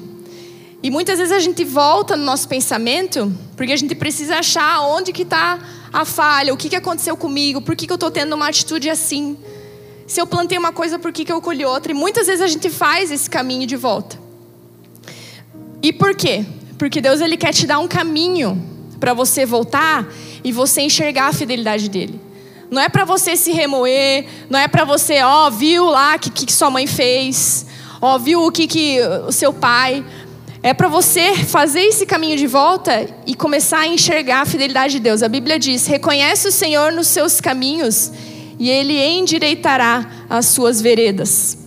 E 0.82 0.90
muitas 0.90 1.18
vezes 1.18 1.32
a 1.32 1.40
gente 1.40 1.64
volta 1.64 2.16
no 2.16 2.24
nosso 2.24 2.48
pensamento 2.48 3.32
porque 3.56 3.72
a 3.72 3.76
gente 3.76 3.94
precisa 3.94 4.38
achar 4.38 4.80
onde 4.82 5.12
que 5.12 5.22
está 5.22 5.58
a 5.92 6.04
falha, 6.04 6.54
o 6.54 6.56
que, 6.56 6.68
que 6.68 6.76
aconteceu 6.76 7.16
comigo, 7.16 7.60
por 7.60 7.74
que, 7.76 7.86
que 7.86 7.92
eu 7.92 7.96
estou 7.96 8.10
tendo 8.10 8.34
uma 8.34 8.48
atitude 8.48 8.88
assim. 8.88 9.36
Se 10.06 10.20
eu 10.20 10.26
plantei 10.26 10.56
uma 10.56 10.72
coisa, 10.72 10.98
por 10.98 11.12
que, 11.12 11.24
que 11.24 11.32
eu 11.32 11.40
colhi 11.42 11.64
outra? 11.64 11.92
E 11.92 11.94
muitas 11.94 12.26
vezes 12.26 12.40
a 12.40 12.46
gente 12.46 12.70
faz 12.70 13.10
esse 13.10 13.28
caminho 13.28 13.66
de 13.66 13.76
volta. 13.76 14.18
E 15.82 15.92
por 15.92 16.14
quê? 16.14 16.44
Porque 16.78 17.00
Deus 17.00 17.20
ele 17.20 17.36
quer 17.36 17.52
te 17.52 17.66
dar 17.66 17.78
um 17.78 17.88
caminho 17.88 18.62
para 18.98 19.12
você 19.12 19.44
voltar 19.44 20.08
e 20.42 20.52
você 20.52 20.80
enxergar 20.82 21.26
a 21.28 21.32
fidelidade 21.32 21.88
dele. 21.88 22.20
Não 22.70 22.80
é 22.80 22.88
para 22.88 23.04
você 23.04 23.36
se 23.36 23.50
remoer, 23.50 24.24
não 24.48 24.58
é 24.58 24.68
para 24.68 24.84
você, 24.84 25.20
ó, 25.22 25.50
viu 25.50 25.86
lá 25.86 26.14
o 26.14 26.18
que, 26.20 26.30
que 26.30 26.52
sua 26.52 26.70
mãe 26.70 26.86
fez, 26.86 27.66
ó, 28.00 28.16
viu 28.16 28.44
o 28.44 28.52
que, 28.52 28.66
que 28.68 29.00
o 29.26 29.32
seu 29.32 29.52
pai. 29.52 30.04
É 30.62 30.72
para 30.72 30.88
você 30.88 31.34
fazer 31.34 31.80
esse 31.80 32.06
caminho 32.06 32.36
de 32.36 32.46
volta 32.46 33.08
e 33.26 33.34
começar 33.34 33.78
a 33.78 33.86
enxergar 33.86 34.42
a 34.42 34.46
fidelidade 34.46 34.94
de 34.94 35.00
Deus. 35.00 35.22
A 35.22 35.28
Bíblia 35.28 35.58
diz: 35.58 35.86
reconhece 35.86 36.46
o 36.46 36.52
Senhor 36.52 36.92
nos 36.92 37.08
seus 37.08 37.40
caminhos 37.40 38.12
e 38.58 38.70
ele 38.70 38.96
endireitará 39.02 40.26
as 40.28 40.46
suas 40.46 40.80
veredas. 40.80 41.58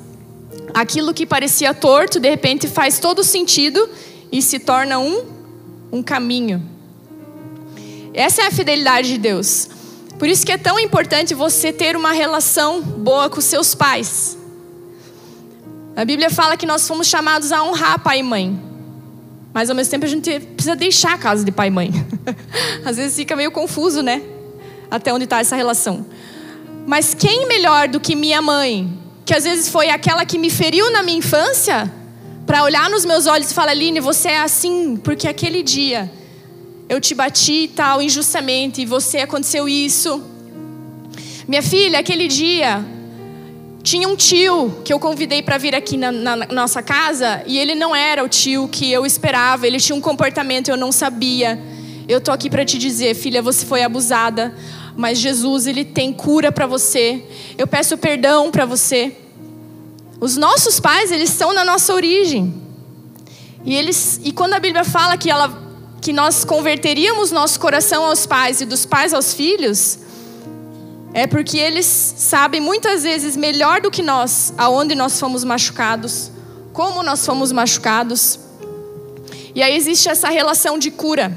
Aquilo 0.74 1.14
que 1.14 1.26
parecia 1.26 1.74
torto, 1.74 2.20
de 2.20 2.30
repente 2.30 2.68
faz 2.68 3.00
todo 3.00 3.24
sentido 3.24 3.90
e 4.32 4.42
se 4.42 4.60
torna 4.60 5.00
um, 5.00 5.26
um 5.92 6.04
caminho. 6.04 6.64
Essa 8.14 8.44
é 8.44 8.48
a 8.48 8.52
fidelidade 8.52 9.08
de 9.08 9.18
Deus. 9.18 9.70
Por 10.24 10.30
isso 10.30 10.46
que 10.46 10.54
é 10.54 10.58
tão 10.58 10.80
importante 10.80 11.34
você 11.34 11.74
ter 11.74 11.98
uma 11.98 12.14
relação 12.14 12.82
boa 12.82 13.30
com 13.30 13.42
seus 13.42 13.76
pais. 13.76 14.38
A 15.98 16.06
Bíblia 16.06 16.30
fala 16.30 16.56
que 16.56 16.66
nós 16.66 16.88
fomos 16.88 17.08
chamados 17.08 17.52
a 17.52 17.62
honrar 17.62 18.00
pai 18.00 18.20
e 18.20 18.24
mãe. 18.24 18.58
Mas 19.54 19.70
ao 19.70 19.76
mesmo 19.76 19.92
tempo 19.92 20.06
a 20.06 20.08
gente 20.08 20.40
precisa 20.40 20.78
deixar 20.78 21.16
a 21.16 21.18
casa 21.18 21.44
de 21.44 21.52
pai 21.52 21.68
e 21.68 21.72
mãe. 21.72 21.92
Às 22.86 22.96
vezes 22.96 23.18
fica 23.18 23.36
meio 23.36 23.52
confuso, 23.52 24.02
né? 24.02 24.22
Até 24.90 25.14
onde 25.14 25.26
está 25.26 25.42
essa 25.42 25.58
relação. 25.58 26.06
Mas 26.88 27.14
quem 27.14 27.46
melhor 27.46 27.90
do 27.90 28.00
que 28.00 28.16
minha 28.16 28.42
mãe, 28.42 28.98
que 29.26 29.34
às 29.34 29.44
vezes 29.44 29.68
foi 29.68 29.90
aquela 29.90 30.26
que 30.26 30.38
me 30.38 30.50
feriu 30.50 30.90
na 30.90 31.04
minha 31.04 31.18
infância, 31.18 31.92
para 32.46 32.64
olhar 32.64 32.90
nos 32.90 33.04
meus 33.04 33.28
olhos 33.28 33.52
e 33.52 33.54
falar: 33.54 33.72
Aline, 33.72 34.00
você 34.00 34.30
é 34.30 34.40
assim 34.40 34.96
porque 34.96 35.28
aquele 35.28 35.62
dia 35.62 36.10
eu 36.94 37.02
te 37.02 37.16
bati 37.16 37.70
tal, 37.76 38.02
injustamente, 38.02 38.82
e 38.82 38.86
você 38.86 39.20
aconteceu 39.20 39.68
isso. 39.68 40.22
Minha 41.48 41.62
filha, 41.62 42.00
aquele 42.00 42.28
dia, 42.28 42.86
tinha 43.82 44.08
um 44.08 44.16
tio 44.16 44.82
que 44.86 44.94
eu 44.94 45.00
convidei 45.00 45.42
para 45.42 45.58
vir 45.58 45.76
aqui 45.76 45.98
na, 45.98 46.12
na, 46.12 46.36
nossa 46.48 46.82
casa 46.82 47.44
e 47.48 47.58
ele 47.58 47.76
não 47.76 47.96
era 47.96 48.24
o 48.24 48.30
tio 48.30 48.68
que 48.68 48.92
eu 48.92 49.06
esperava. 49.06 49.66
Ele 49.66 49.80
tinha 49.80 49.96
um 49.96 50.02
comportamento 50.02 50.70
eu 50.70 50.78
não 50.78 50.92
sabia. 50.92 51.60
Eu 52.08 52.22
tô 52.22 52.32
aqui 52.32 52.50
para 52.50 52.64
te 52.64 52.78
dizer, 52.78 53.16
filha, 53.16 53.42
você 53.42 53.66
foi 53.66 53.84
abusada 53.84 54.54
mas 54.96 55.18
Jesus 55.18 55.66
ele 55.66 55.84
tem 55.84 56.14
cura 56.14 56.52
para 56.52 56.68
você. 56.68 57.24
Eu 57.58 57.68
peço 57.68 57.98
perdão 57.98 58.52
para 58.52 58.66
você. 58.66 59.16
Os 60.20 60.38
nossos 60.38 60.80
pais, 60.80 61.12
eles 61.12 61.32
estão 61.32 61.54
na 61.54 61.66
nossa 61.66 61.94
origem. 61.94 62.54
E 63.66 63.76
eles 63.76 64.20
e 64.24 64.32
quando 64.32 64.54
a 64.54 64.60
Bíblia 64.60 64.84
fala 64.84 65.18
que 65.18 65.30
ela 65.30 65.63
que 66.04 66.12
nós 66.12 66.44
converteríamos 66.44 67.32
nosso 67.32 67.58
coração 67.58 68.04
aos 68.04 68.26
pais 68.26 68.60
e 68.60 68.66
dos 68.66 68.86
pais 68.86 69.14
aos 69.14 69.34
filhos, 69.34 70.00
é 71.14 71.26
porque 71.26 71.58
eles 71.58 71.86
sabem 72.18 72.60
muitas 72.60 73.04
vezes 73.04 73.38
melhor 73.38 73.80
do 73.80 73.90
que 73.90 74.04
nós 74.04 74.54
aonde 74.58 74.96
nós 74.96 75.18
fomos 75.18 75.46
machucados, 75.46 76.30
como 76.74 77.02
nós 77.04 77.26
fomos 77.26 77.54
machucados. 77.54 78.38
E 79.56 79.64
aí 79.64 79.78
existe 79.78 80.10
essa 80.10 80.28
relação 80.28 80.78
de 80.78 80.92
cura. 80.92 81.32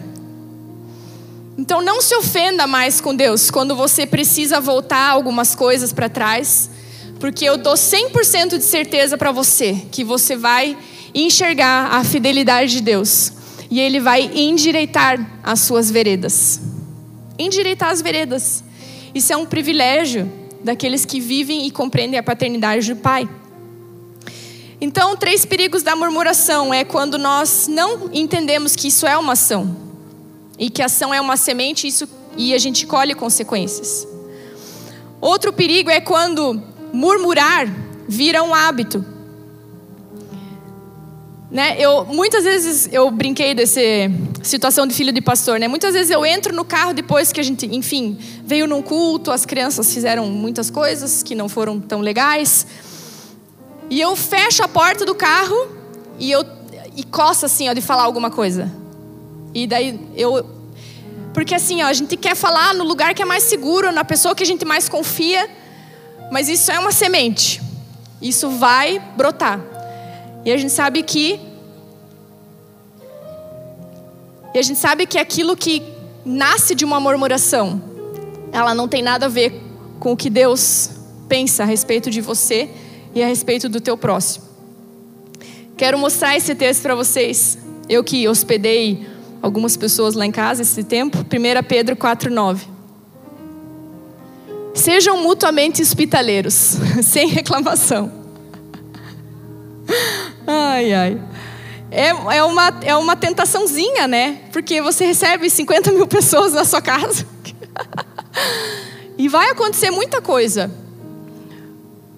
Então 1.57 1.81
não 1.81 2.03
se 2.03 2.17
ofenda 2.17 2.67
mais 2.67 3.01
com 3.01 3.15
Deus 3.15 3.53
quando 3.53 3.77
você 3.77 4.05
precisa 4.05 4.61
voltar 4.61 5.11
algumas 5.11 5.55
coisas 5.55 5.93
para 5.93 6.09
trás, 6.09 6.69
porque 7.21 7.45
eu 7.45 7.57
dou 7.57 7.75
100% 7.75 8.59
de 8.59 8.65
certeza 8.65 9.17
para 9.17 9.31
você 9.31 9.81
que 9.93 10.03
você 10.03 10.35
vai 10.35 10.77
enxergar 11.15 11.93
a 11.93 12.03
fidelidade 12.03 12.73
de 12.73 12.81
Deus 12.81 13.37
e 13.71 13.81
ele 13.81 14.01
vai 14.01 14.31
endireitar 14.35 15.41
as 15.43 15.61
suas 15.61 15.91
veredas. 15.91 16.61
Endireitar 17.39 17.91
as 17.91 18.01
veredas. 18.01 18.63
Isso 19.15 19.33
é 19.33 19.37
um 19.37 19.47
privilégio 19.47 20.31
daqueles 20.63 21.05
que 21.05 21.21
vivem 21.21 21.67
e 21.67 21.71
compreendem 21.71 22.19
a 22.19 22.23
paternidade 22.23 22.93
do 22.93 23.01
Pai. 23.01 23.29
Então, 24.81 25.17
três 25.17 25.45
perigos 25.45 25.83
da 25.83 25.97
murmuração 25.97 26.73
é 26.73 26.85
quando 26.85 27.17
nós 27.19 27.67
não 27.67 28.11
entendemos 28.13 28.77
que 28.77 28.89
isso 28.89 29.07
é 29.07 29.17
uma 29.17 29.33
ação 29.33 29.77
e 30.59 30.71
que 30.71 30.83
a 30.83 30.87
ação 30.87 31.13
é 31.13 31.21
uma 31.21 31.37
semente 31.37 31.87
isso, 31.87 32.09
e 32.37 32.55
a 32.55 32.59
gente 32.59 32.87
colhe 32.87 33.15
consequências. 33.15 34.07
Outro 35.21 35.53
perigo 35.53 35.91
é 35.91 36.01
quando 36.01 36.63
murmurar 36.93 37.67
vira 38.09 38.43
um 38.43 38.55
hábito. 38.55 39.05
Né? 41.51 41.77
Eu, 41.79 42.05
muitas 42.05 42.45
vezes 42.45 42.89
eu 42.93 43.11
brinquei 43.11 43.55
dessa 43.55 43.81
situação 44.43 44.87
de 44.87 44.95
filho 44.95 45.13
de 45.13 45.21
pastor. 45.21 45.61
Né? 45.61 45.69
Muitas 45.69 45.95
vezes 45.95 46.11
eu 46.11 46.27
entro 46.27 46.55
no 46.55 46.65
carro 46.65 46.93
depois 46.93 47.33
que 47.33 47.41
a 47.41 47.43
gente, 47.43 47.67
enfim, 47.67 48.19
veio 48.45 48.67
num 48.67 48.83
culto, 48.83 49.31
as 49.31 49.47
crianças 49.47 49.93
fizeram 49.93 50.27
muitas 50.27 50.71
coisas 50.71 51.23
que 51.23 51.35
não 51.35 51.49
foram 51.49 51.81
tão 51.81 52.01
legais. 52.01 52.67
E 53.89 54.01
eu 54.01 54.17
fecho 54.17 54.65
a 54.65 54.69
porta 54.69 55.05
do 55.05 55.15
carro 55.15 55.69
e 56.19 56.31
eu 56.31 56.45
e 56.97 57.05
coça 57.05 57.45
assim, 57.45 57.69
ó, 57.69 57.75
de 57.75 57.83
falar 57.83 58.05
alguma 58.05 58.31
coisa. 58.31 58.73
E 59.55 59.67
daí 59.67 60.01
eu 60.17 60.57
porque 61.35 61.55
assim, 61.55 61.83
ó, 61.83 61.87
a 61.87 61.93
gente 61.93 62.17
quer 62.17 62.35
falar 62.35 62.73
no 62.73 62.83
lugar 62.83 63.13
que 63.13 63.21
é 63.21 63.25
mais 63.25 63.43
seguro, 63.43 63.93
na 63.93 64.03
pessoa 64.03 64.35
que 64.35 64.43
a 64.43 64.47
gente 64.47 64.65
mais 64.65 64.89
confia, 64.89 65.47
mas 66.33 66.49
isso 66.49 66.73
é 66.73 66.79
uma 66.79 66.91
semente. 66.91 67.61
Isso 68.23 68.49
vai 68.49 68.99
brotar. 69.15 69.76
E 70.47 70.53
a 70.53 70.57
gente 70.57 70.73
sabe 70.73 71.03
que 71.03 71.41
e 74.55 74.59
a 74.59 74.63
gente 74.63 74.79
sabe 74.79 75.05
que 75.05 75.19
aquilo 75.19 75.57
que 75.57 75.83
nasce 76.25 76.75
de 76.75 76.85
uma 76.85 77.01
murmuração, 77.01 77.83
ela 78.53 78.73
não 78.73 78.87
tem 78.87 79.03
nada 79.03 79.27
a 79.27 79.29
ver 79.29 79.61
com 79.99 80.13
o 80.13 80.17
que 80.17 80.31
Deus 80.31 80.91
pensa 81.29 81.65
a 81.65 81.67
respeito 81.67 82.11
de 82.11 82.21
você 82.21 82.71
e 83.13 83.23
a 83.23 83.27
respeito 83.27 83.69
do 83.69 83.81
teu 83.81 83.99
próximo. 83.99 84.47
Quero 85.77 85.99
mostrar 85.99 86.37
esse 86.37 86.55
texto 86.55 86.81
para 86.81 86.95
vocês. 86.95 87.59
Eu 87.89 88.05
que 88.05 88.27
hospedei 88.29 89.05
algumas 89.43 89.77
pessoas 89.77 90.15
lá 90.15 90.25
em 90.25 90.33
casa 90.33 90.63
esse 90.63 90.85
tempo. 90.85 91.19
1 91.19 91.67
Pedro 91.67 91.97
4,9. 91.97 92.61
Sejam 94.75 95.23
mutuamente 95.23 95.83
hospitaleiros, 95.83 96.77
sem 97.03 97.27
reclamação. 97.27 98.26
Ai, 100.46 100.92
ai. 100.92 101.20
É, 101.90 102.09
é, 102.09 102.42
uma, 102.42 102.68
é 102.83 102.96
uma 102.96 103.16
tentaçãozinha, 103.16 104.09
né? 104.09 104.40
Porque 104.53 104.81
você 104.81 105.07
recebe 105.07 105.49
50 105.49 105.92
mil 105.92 106.07
pessoas 106.07 106.53
na 106.53 106.64
sua 106.64 106.83
casa. 106.83 107.27
e 109.16 109.29
vai 109.29 109.51
acontecer 109.51 109.90
muita 109.90 110.20
coisa. 110.20 110.70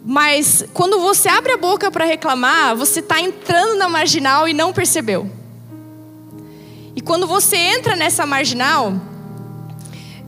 Mas 0.05 0.65
quando 0.73 1.01
você 1.01 1.29
abre 1.29 1.53
a 1.53 1.57
boca 1.59 1.91
para 1.91 2.05
reclamar, 2.05 2.75
você 2.75 3.01
está 3.01 3.21
entrando 3.21 3.77
na 3.77 3.89
marginal 3.89 4.49
e 4.49 4.55
não 4.55 4.73
percebeu. 4.73 5.31
E 6.97 7.01
quando 7.01 7.27
você 7.27 7.57
entra 7.57 7.95
nessa 7.95 8.25
marginal, 8.25 8.95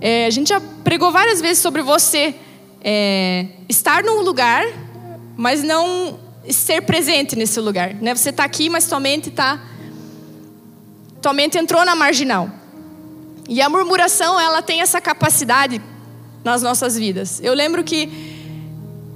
é, 0.01 0.27
a 0.27 0.31
gente 0.31 0.49
já 0.49 0.61
pregou 0.85 1.11
várias 1.11 1.41
vezes 1.41 1.59
sobre 1.59 1.83
você 1.83 2.35
é, 2.83 3.47
estar 3.69 4.05
num 4.05 4.21
lugar, 4.21 4.65
mas 5.37 5.63
não 5.63 6.19
ser 6.49 6.83
presente 6.83 7.37
nesse 7.37 7.61
lugar. 7.61 7.95
Né? 7.95 8.15
Você 8.15 8.31
está 8.31 8.45
aqui, 8.45 8.69
mas 8.69 8.87
tua 8.87 9.01
mente 9.01 9.29
está. 9.29 9.61
Tua 11.21 11.33
mente 11.33 11.59
entrou 11.59 11.85
na 11.85 11.95
marginal. 11.95 12.51
E 13.49 13.61
a 13.61 13.69
murmuração, 13.69 14.39
ela 14.41 14.63
tem 14.63 14.81
essa 14.81 15.01
capacidade 15.01 15.81
nas 16.45 16.63
nossas 16.63 16.97
vidas. 16.97 17.41
Eu 17.43 17.53
lembro 17.53 17.85
que 17.85 18.09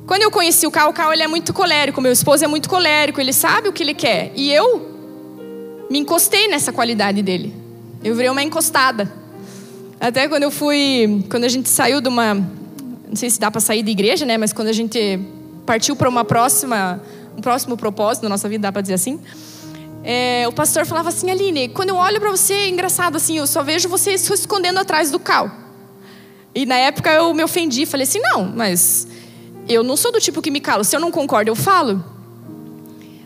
quando 0.07 0.23
eu 0.23 0.31
conheci 0.31 0.67
o 0.67 0.71
Cal, 0.71 0.91
o 0.91 0.93
Cal 0.93 1.13
ele 1.13 1.23
é 1.23 1.27
muito 1.29 1.53
colérico, 1.53 2.01
meu 2.01 2.13
esposo 2.13 2.45
é 2.45 2.47
muito 2.47 2.69
colérico, 2.69 3.21
ele 3.21 3.33
sabe 3.33 3.69
o 3.69 3.73
que 3.73 3.83
ele 3.83 3.95
quer. 3.95 4.33
E 4.35 4.53
eu 4.53 5.87
me 5.91 5.99
encostei 5.99 6.49
nessa 6.49 6.73
qualidade 6.73 7.23
dele. 7.23 7.55
Eu 8.03 8.15
virei 8.15 8.31
uma 8.31 8.43
encostada. 8.43 9.11
Até 9.99 10.29
quando 10.29 10.43
eu 10.43 10.51
fui, 10.51 11.25
quando 11.31 11.45
a 11.45 11.49
gente 11.49 11.69
saiu 11.69 12.01
de 12.01 12.09
uma, 12.09 12.35
não 12.35 13.17
sei 13.17 13.31
se 13.31 13.41
dá 13.41 13.51
para 13.51 13.61
sair 13.61 13.83
da 13.83 13.91
igreja, 13.91 14.27
né, 14.27 14.37
mas 14.37 14.53
quando 14.53 14.69
a 14.69 14.73
gente 14.73 15.19
partiu 15.65 15.97
para 15.97 16.09
uma 16.09 16.25
próxima, 16.25 17.01
um 17.37 17.41
próximo 17.41 17.77
propósito 17.77 18.23
na 18.25 18.29
nossa 18.29 18.49
vida, 18.49 18.63
dá 18.63 18.73
para 18.73 18.83
dizer 18.83 18.95
assim. 18.95 19.21
É, 20.03 20.45
o 20.47 20.53
pastor 20.53 20.85
falava 20.85 21.09
assim, 21.09 21.31
Aline, 21.31 21.69
quando 21.69 21.89
eu 21.89 21.97
olho 21.97 22.21
para 22.21 22.31
você, 22.31 22.53
é 22.53 22.69
engraçado 22.69 23.17
assim, 23.17 23.39
eu 23.39 23.47
só 23.47 23.63
vejo 23.63 23.89
você 23.89 24.19
se 24.19 24.33
escondendo 24.33 24.79
atrás 24.79 25.11
do 25.11 25.19
cal. 25.19 25.51
E 26.55 26.67
na 26.67 26.77
época 26.77 27.11
eu 27.11 27.33
me 27.33 27.43
ofendi, 27.43 27.87
falei 27.87 28.05
assim, 28.05 28.21
não, 28.21 28.45
mas 28.45 29.09
eu 29.69 29.83
não 29.83 29.97
sou 29.97 30.13
do 30.13 30.21
tipo 30.21 30.43
que 30.43 30.51
me 30.51 30.61
calo. 30.61 30.85
Se 30.85 30.95
eu 30.95 31.01
não 31.01 31.11
concordo, 31.11 31.51
eu 31.51 31.57
falo. 31.57 32.05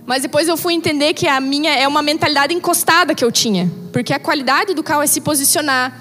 Mas 0.07 0.23
depois 0.23 0.49
eu 0.49 0.57
fui 0.57 0.73
entender 0.73 1.13
que 1.13 1.27
a 1.27 1.39
minha 1.41 1.75
é 1.75 1.87
uma 1.87 2.01
mentalidade 2.01 2.55
encostada 2.55 3.15
que 3.15 3.23
eu 3.23 3.31
tinha. 3.31 3.71
Porque 3.93 4.15
a 4.15 4.19
qualidade 4.19 4.73
do 4.73 4.83
cal 4.83 5.03
é 5.03 5.07
se 5.07 5.21
posicionar, 5.21 6.01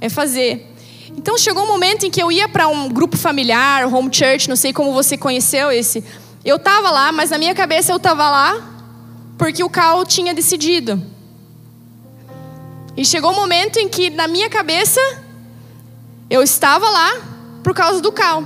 é 0.00 0.08
fazer. 0.08 0.71
Então 1.16 1.36
chegou 1.38 1.64
um 1.64 1.66
momento 1.66 2.04
em 2.04 2.10
que 2.10 2.22
eu 2.22 2.32
ia 2.32 2.48
para 2.48 2.68
um 2.68 2.88
grupo 2.88 3.16
familiar, 3.16 3.92
home 3.92 4.08
church, 4.12 4.48
não 4.48 4.56
sei 4.56 4.72
como 4.72 4.92
você 4.92 5.16
conheceu 5.16 5.70
esse. 5.70 6.02
Eu 6.44 6.56
estava 6.56 6.90
lá, 6.90 7.12
mas 7.12 7.30
na 7.30 7.38
minha 7.38 7.54
cabeça 7.54 7.92
eu 7.92 7.96
estava 7.96 8.28
lá 8.28 8.72
porque 9.38 9.62
o 9.62 9.70
cal 9.70 10.04
tinha 10.04 10.34
decidido. 10.34 11.00
E 12.96 13.04
chegou 13.04 13.32
um 13.32 13.36
momento 13.36 13.78
em 13.78 13.88
que 13.88 14.10
na 14.10 14.26
minha 14.26 14.50
cabeça 14.50 15.00
eu 16.28 16.42
estava 16.42 16.88
lá 16.88 17.20
por 17.62 17.74
causa 17.74 18.00
do 18.00 18.12
cal. 18.12 18.44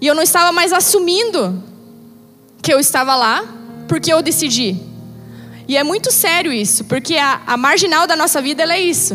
E 0.00 0.06
eu 0.06 0.14
não 0.14 0.22
estava 0.22 0.52
mais 0.52 0.72
assumindo 0.72 1.62
que 2.62 2.72
eu 2.72 2.78
estava 2.78 3.14
lá 3.16 3.44
porque 3.88 4.12
eu 4.12 4.22
decidi. 4.22 4.76
E 5.66 5.76
é 5.76 5.84
muito 5.84 6.10
sério 6.10 6.52
isso, 6.52 6.84
porque 6.84 7.16
a, 7.16 7.42
a 7.46 7.56
marginal 7.56 8.06
da 8.06 8.16
nossa 8.16 8.40
vida 8.40 8.62
é 8.62 8.80
isso. 8.80 9.14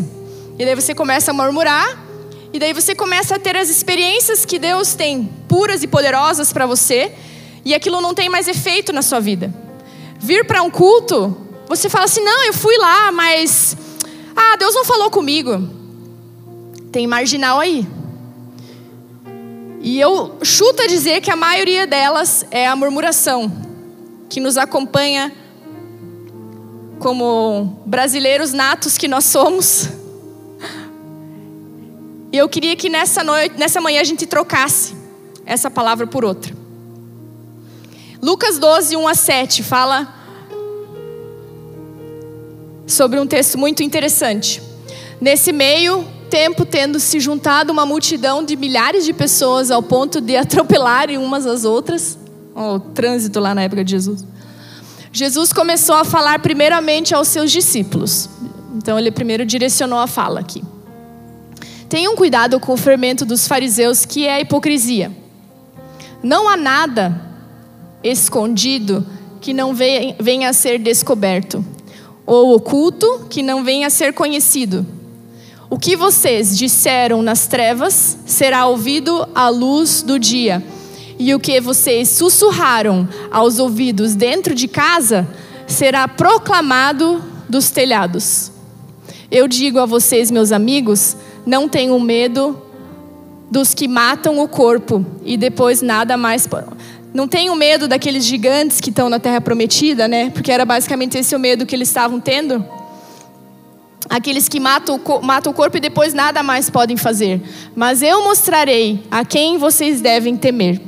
E 0.58 0.64
daí 0.64 0.74
você 0.74 0.94
começa 0.94 1.30
a 1.30 1.34
murmurar, 1.34 2.05
e 2.52 2.58
daí 2.58 2.72
você 2.72 2.94
começa 2.94 3.36
a 3.36 3.38
ter 3.38 3.56
as 3.56 3.68
experiências 3.68 4.44
que 4.44 4.58
Deus 4.58 4.94
tem 4.94 5.24
puras 5.48 5.82
e 5.82 5.86
poderosas 5.86 6.52
para 6.52 6.66
você, 6.66 7.12
e 7.64 7.74
aquilo 7.74 8.00
não 8.00 8.14
tem 8.14 8.28
mais 8.28 8.48
efeito 8.48 8.92
na 8.92 9.02
sua 9.02 9.20
vida. 9.20 9.52
Vir 10.18 10.46
para 10.46 10.62
um 10.62 10.70
culto, 10.70 11.36
você 11.68 11.88
fala 11.88 12.04
assim: 12.04 12.22
não, 12.22 12.44
eu 12.44 12.52
fui 12.52 12.76
lá, 12.78 13.10
mas. 13.12 13.76
Ah, 14.34 14.56
Deus 14.56 14.74
não 14.74 14.84
falou 14.84 15.10
comigo. 15.10 15.68
Tem 16.92 17.06
marginal 17.06 17.58
aí. 17.58 17.86
E 19.80 20.00
eu 20.00 20.36
chuto 20.42 20.82
a 20.82 20.86
dizer 20.86 21.20
que 21.20 21.30
a 21.30 21.36
maioria 21.36 21.86
delas 21.86 22.44
é 22.50 22.66
a 22.66 22.74
murmuração, 22.74 23.50
que 24.28 24.40
nos 24.40 24.56
acompanha 24.56 25.32
como 26.98 27.82
brasileiros 27.86 28.52
natos 28.52 28.98
que 28.98 29.06
nós 29.06 29.24
somos. 29.24 29.88
E 32.36 32.38
eu 32.38 32.50
queria 32.50 32.76
que 32.76 32.90
nessa 32.90 33.24
noite, 33.24 33.56
nessa 33.56 33.80
manhã 33.80 33.98
a 33.98 34.04
gente 34.04 34.26
trocasse 34.26 34.94
essa 35.46 35.70
palavra 35.70 36.06
por 36.06 36.22
outra. 36.22 36.54
Lucas 38.20 38.58
12, 38.58 38.94
1 38.94 39.08
a 39.08 39.14
7 39.14 39.62
fala 39.62 40.14
sobre 42.86 43.18
um 43.18 43.26
texto 43.26 43.56
muito 43.56 43.82
interessante. 43.82 44.60
Nesse 45.18 45.50
meio, 45.50 46.06
tempo 46.28 46.66
tendo 46.66 47.00
se 47.00 47.18
juntado 47.20 47.72
uma 47.72 47.86
multidão 47.86 48.44
de 48.44 48.54
milhares 48.54 49.06
de 49.06 49.14
pessoas 49.14 49.70
ao 49.70 49.82
ponto 49.82 50.20
de 50.20 50.36
atropelarem 50.36 51.16
umas 51.16 51.46
às 51.46 51.64
outras, 51.64 52.18
o 52.54 52.78
trânsito 52.78 53.40
lá 53.40 53.54
na 53.54 53.62
época 53.62 53.82
de 53.82 53.92
Jesus. 53.92 54.22
Jesus 55.10 55.54
começou 55.54 55.94
a 55.94 56.04
falar 56.04 56.40
primeiramente 56.40 57.14
aos 57.14 57.28
seus 57.28 57.50
discípulos. 57.50 58.28
Então 58.74 58.98
ele 58.98 59.10
primeiro 59.10 59.46
direcionou 59.46 59.98
a 59.98 60.06
fala 60.06 60.40
aqui. 60.40 60.62
Tenham 61.88 62.16
cuidado 62.16 62.58
com 62.58 62.72
o 62.72 62.76
fermento 62.76 63.24
dos 63.24 63.46
fariseus, 63.46 64.04
que 64.04 64.26
é 64.26 64.34
a 64.34 64.40
hipocrisia. 64.40 65.12
Não 66.22 66.48
há 66.48 66.56
nada 66.56 67.20
escondido 68.02 69.06
que 69.40 69.52
não 69.52 69.72
venha 69.72 70.48
a 70.48 70.52
ser 70.52 70.78
descoberto, 70.78 71.64
ou 72.26 72.56
oculto 72.56 73.26
que 73.30 73.42
não 73.42 73.62
venha 73.62 73.86
a 73.86 73.90
ser 73.90 74.12
conhecido. 74.12 74.84
O 75.70 75.78
que 75.78 75.96
vocês 75.96 76.58
disseram 76.58 77.22
nas 77.22 77.46
trevas 77.46 78.18
será 78.26 78.66
ouvido 78.66 79.28
à 79.34 79.48
luz 79.48 80.02
do 80.02 80.18
dia, 80.18 80.64
e 81.18 81.34
o 81.34 81.40
que 81.40 81.60
vocês 81.60 82.08
sussurraram 82.08 83.08
aos 83.30 83.58
ouvidos 83.60 84.14
dentro 84.14 84.54
de 84.54 84.66
casa 84.66 85.28
será 85.66 86.08
proclamado 86.08 87.22
dos 87.48 87.70
telhados. 87.70 88.50
Eu 89.30 89.46
digo 89.48 89.78
a 89.78 89.86
vocês, 89.86 90.30
meus 90.30 90.52
amigos, 90.52 91.16
não 91.46 91.68
tenham 91.68 91.98
medo 92.00 92.60
dos 93.48 93.72
que 93.72 93.86
matam 93.86 94.40
o 94.40 94.48
corpo 94.48 95.06
e 95.24 95.36
depois 95.36 95.80
nada 95.80 96.16
mais. 96.16 96.48
Não 97.14 97.28
tenham 97.28 97.54
medo 97.54 97.86
daqueles 97.86 98.24
gigantes 98.24 98.80
que 98.80 98.90
estão 98.90 99.08
na 99.08 99.20
terra 99.20 99.40
prometida, 99.40 100.08
né? 100.08 100.30
Porque 100.30 100.50
era 100.50 100.64
basicamente 100.64 101.16
esse 101.16 101.34
o 101.34 101.38
medo 101.38 101.64
que 101.64 101.74
eles 101.74 101.88
estavam 101.88 102.20
tendo. 102.20 102.64
Aqueles 104.10 104.48
que 104.48 104.60
matam, 104.60 105.00
matam 105.22 105.52
o 105.52 105.54
corpo 105.54 105.76
e 105.76 105.80
depois 105.80 106.12
nada 106.12 106.42
mais 106.42 106.68
podem 106.68 106.96
fazer. 106.96 107.40
Mas 107.74 108.02
eu 108.02 108.24
mostrarei 108.24 109.02
a 109.10 109.24
quem 109.24 109.56
vocês 109.56 110.00
devem 110.00 110.36
temer. 110.36 110.80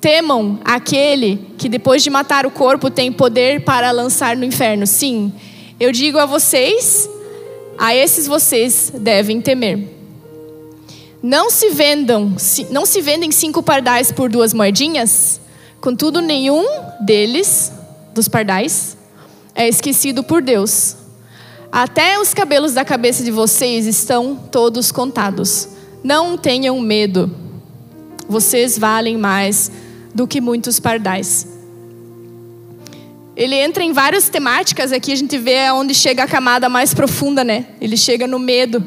Temam 0.00 0.58
aquele 0.64 1.46
que 1.58 1.68
depois 1.68 2.02
de 2.02 2.10
matar 2.10 2.46
o 2.46 2.50
corpo 2.50 2.90
tem 2.90 3.12
poder 3.12 3.64
para 3.64 3.90
lançar 3.90 4.36
no 4.36 4.44
inferno. 4.44 4.86
Sim, 4.86 5.32
eu 5.80 5.90
digo 5.90 6.18
a 6.18 6.26
vocês, 6.26 7.08
a 7.78 7.94
esses 7.94 8.26
vocês 8.26 8.92
devem 8.94 9.40
temer. 9.40 9.96
Não 11.22 11.50
se 11.50 11.70
vendam, 11.70 12.34
não 12.70 12.84
se 12.84 13.00
vendem 13.00 13.30
cinco 13.30 13.62
pardais 13.62 14.12
por 14.12 14.28
duas 14.28 14.52
moedinhas? 14.52 15.40
Contudo, 15.80 16.20
nenhum 16.20 16.64
deles, 17.00 17.72
dos 18.14 18.28
pardais, 18.28 18.96
é 19.54 19.68
esquecido 19.68 20.22
por 20.22 20.42
Deus. 20.42 20.96
Até 21.70 22.18
os 22.18 22.32
cabelos 22.32 22.72
da 22.72 22.84
cabeça 22.84 23.22
de 23.22 23.30
vocês 23.30 23.86
estão 23.86 24.36
todos 24.36 24.90
contados. 24.90 25.68
Não 26.02 26.38
tenham 26.38 26.80
medo. 26.80 27.30
Vocês 28.28 28.78
valem 28.78 29.16
mais 29.16 29.70
do 30.14 30.26
que 30.26 30.40
muitos 30.40 30.80
pardais. 30.80 31.57
Ele 33.38 33.54
entra 33.54 33.84
em 33.84 33.92
várias 33.92 34.28
temáticas 34.28 34.90
aqui, 34.90 35.12
a 35.12 35.16
gente 35.16 35.38
vê 35.38 35.70
onde 35.70 35.94
chega 35.94 36.24
a 36.24 36.26
camada 36.26 36.68
mais 36.68 36.92
profunda, 36.92 37.44
né? 37.44 37.66
Ele 37.80 37.96
chega 37.96 38.26
no 38.26 38.36
medo. 38.36 38.84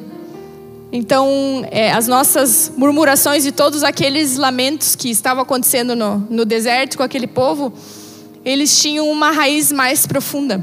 Então, 0.91 1.65
é, 1.71 1.89
as 1.93 2.05
nossas 2.05 2.69
murmurações 2.75 3.45
e 3.45 3.53
todos 3.53 3.81
aqueles 3.81 4.35
lamentos 4.35 4.93
que 4.93 5.09
estavam 5.09 5.41
acontecendo 5.41 5.95
no, 5.95 6.17
no 6.29 6.43
deserto 6.43 6.97
com 6.97 7.03
aquele 7.03 7.27
povo, 7.27 7.71
eles 8.43 8.77
tinham 8.77 9.09
uma 9.09 9.31
raiz 9.31 9.71
mais 9.71 10.05
profunda. 10.05 10.61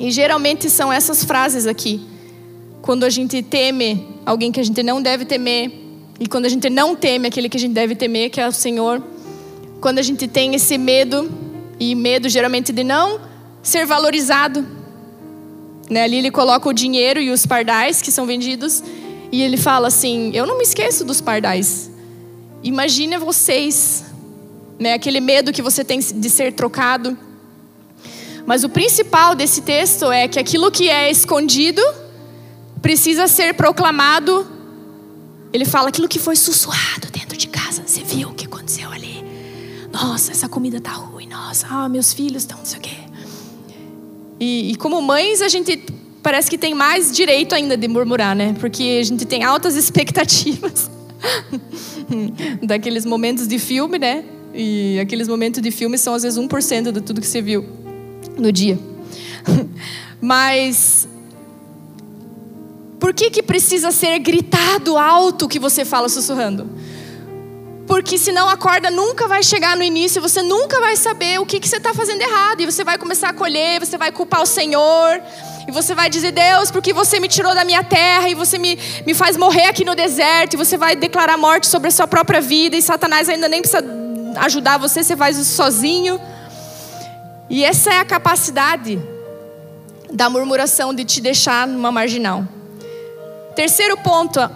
E 0.00 0.10
geralmente 0.10 0.70
são 0.70 0.90
essas 0.90 1.22
frases 1.22 1.66
aqui. 1.66 2.00
Quando 2.80 3.04
a 3.04 3.10
gente 3.10 3.42
teme 3.42 4.08
alguém 4.24 4.50
que 4.50 4.60
a 4.60 4.64
gente 4.64 4.82
não 4.82 5.02
deve 5.02 5.26
temer, 5.26 5.70
e 6.18 6.26
quando 6.26 6.46
a 6.46 6.48
gente 6.48 6.70
não 6.70 6.96
teme 6.96 7.28
aquele 7.28 7.50
que 7.50 7.58
a 7.58 7.60
gente 7.60 7.74
deve 7.74 7.94
temer, 7.94 8.30
que 8.30 8.40
é 8.40 8.48
o 8.48 8.52
Senhor. 8.52 9.02
Quando 9.78 9.98
a 9.98 10.02
gente 10.02 10.26
tem 10.26 10.54
esse 10.54 10.78
medo, 10.78 11.30
e 11.78 11.94
medo 11.94 12.28
geralmente 12.28 12.72
de 12.72 12.84
não 12.84 13.20
ser 13.62 13.86
valorizado. 13.86 14.66
Né? 15.90 16.04
Ali 16.04 16.16
ele 16.16 16.30
coloca 16.30 16.68
o 16.68 16.72
dinheiro 16.72 17.20
e 17.20 17.30
os 17.30 17.46
pardais 17.46 18.02
que 18.02 18.10
são 18.10 18.26
vendidos, 18.26 18.82
e 19.30 19.42
ele 19.42 19.56
fala 19.56 19.88
assim: 19.88 20.30
Eu 20.34 20.46
não 20.46 20.56
me 20.56 20.62
esqueço 20.62 21.04
dos 21.04 21.20
pardais. 21.20 21.90
Imagina 22.62 23.18
vocês, 23.18 24.04
né? 24.78 24.94
aquele 24.94 25.20
medo 25.20 25.52
que 25.52 25.62
você 25.62 25.84
tem 25.84 26.00
de 26.00 26.30
ser 26.30 26.52
trocado 26.52 27.16
mas 28.48 28.64
o 28.64 28.68
principal 28.70 29.34
desse 29.34 29.60
texto 29.60 30.10
é 30.10 30.26
que 30.26 30.38
aquilo 30.38 30.70
que 30.70 30.88
é 30.88 31.10
escondido 31.10 31.82
precisa 32.80 33.26
ser 33.26 33.52
proclamado. 33.52 34.46
Ele 35.52 35.66
fala 35.66 35.90
aquilo 35.90 36.08
que 36.08 36.18
foi 36.18 36.34
sussurrado 36.34 37.10
dentro 37.12 37.36
de 37.36 37.46
casa. 37.46 37.82
Você 37.84 38.02
viu 38.02 38.32
que? 38.32 38.47
Nossa, 40.00 40.30
essa 40.30 40.48
comida 40.48 40.80
tá 40.80 40.92
ruim. 40.92 41.26
Nossa, 41.26 41.66
ah, 41.68 41.88
meus 41.88 42.12
filhos 42.12 42.42
estão 42.42 42.58
não 42.58 42.64
sei 42.64 42.78
o 42.78 42.80
quê. 42.80 42.96
E, 44.38 44.70
e 44.70 44.76
como 44.76 45.02
mães, 45.02 45.42
a 45.42 45.48
gente 45.48 45.76
parece 46.22 46.48
que 46.48 46.56
tem 46.56 46.72
mais 46.72 47.10
direito 47.10 47.52
ainda 47.52 47.76
de 47.76 47.88
murmurar, 47.88 48.36
né? 48.36 48.54
Porque 48.60 48.98
a 49.00 49.04
gente 49.04 49.24
tem 49.24 49.42
altas 49.42 49.74
expectativas 49.76 50.88
daqueles 52.62 53.04
momentos 53.04 53.48
de 53.48 53.58
filme, 53.58 53.98
né? 53.98 54.24
E 54.54 55.00
aqueles 55.00 55.26
momentos 55.26 55.60
de 55.60 55.70
filme 55.72 55.98
são 55.98 56.14
às 56.14 56.22
vezes 56.22 56.38
1% 56.38 56.92
de 56.92 57.00
tudo 57.00 57.20
que 57.20 57.26
você 57.26 57.42
viu 57.42 57.66
no 58.38 58.52
dia. 58.52 58.78
Mas 60.20 61.08
por 63.00 63.12
que 63.12 63.30
que 63.30 63.42
precisa 63.42 63.90
ser 63.90 64.18
gritado 64.20 64.96
alto 64.96 65.48
que 65.48 65.58
você 65.58 65.84
fala 65.84 66.08
sussurrando? 66.08 66.68
Porque 67.88 68.18
senão 68.18 68.50
a 68.50 68.56
corda 68.56 68.90
nunca 68.90 69.26
vai 69.26 69.42
chegar 69.42 69.74
no 69.74 69.82
início, 69.82 70.20
você 70.20 70.42
nunca 70.42 70.78
vai 70.78 70.94
saber 70.94 71.40
o 71.40 71.46
que, 71.46 71.58
que 71.58 71.66
você 71.66 71.78
está 71.78 71.94
fazendo 71.94 72.20
errado. 72.20 72.60
E 72.60 72.66
você 72.66 72.84
vai 72.84 72.98
começar 72.98 73.30
a 73.30 73.32
colher, 73.32 73.80
você 73.80 73.96
vai 73.96 74.12
culpar 74.12 74.42
o 74.42 74.46
Senhor. 74.46 75.22
E 75.66 75.72
você 75.72 75.94
vai 75.94 76.10
dizer, 76.10 76.32
Deus, 76.32 76.70
porque 76.70 76.92
você 76.92 77.18
me 77.18 77.28
tirou 77.28 77.54
da 77.54 77.64
minha 77.64 77.82
terra 77.82 78.28
e 78.28 78.34
você 78.34 78.58
me, 78.58 78.78
me 79.06 79.14
faz 79.14 79.38
morrer 79.38 79.64
aqui 79.64 79.86
no 79.86 79.94
deserto. 79.94 80.52
E 80.52 80.56
você 80.58 80.76
vai 80.76 80.94
declarar 80.94 81.38
morte 81.38 81.66
sobre 81.66 81.88
a 81.88 81.90
sua 81.90 82.06
própria 82.06 82.42
vida. 82.42 82.76
E 82.76 82.82
Satanás 82.82 83.26
ainda 83.26 83.48
nem 83.48 83.62
precisa 83.62 83.82
ajudar 84.36 84.76
você, 84.76 85.02
você 85.02 85.16
faz 85.16 85.38
isso 85.38 85.56
sozinho. 85.56 86.20
E 87.48 87.64
essa 87.64 87.90
é 87.94 88.00
a 88.00 88.04
capacidade 88.04 89.00
da 90.12 90.28
murmuração 90.28 90.92
de 90.92 91.06
te 91.06 91.22
deixar 91.22 91.66
numa 91.66 91.90
marginal. 91.90 92.44
Terceiro 93.56 93.96
ponto, 93.96 94.38
a, 94.38 94.52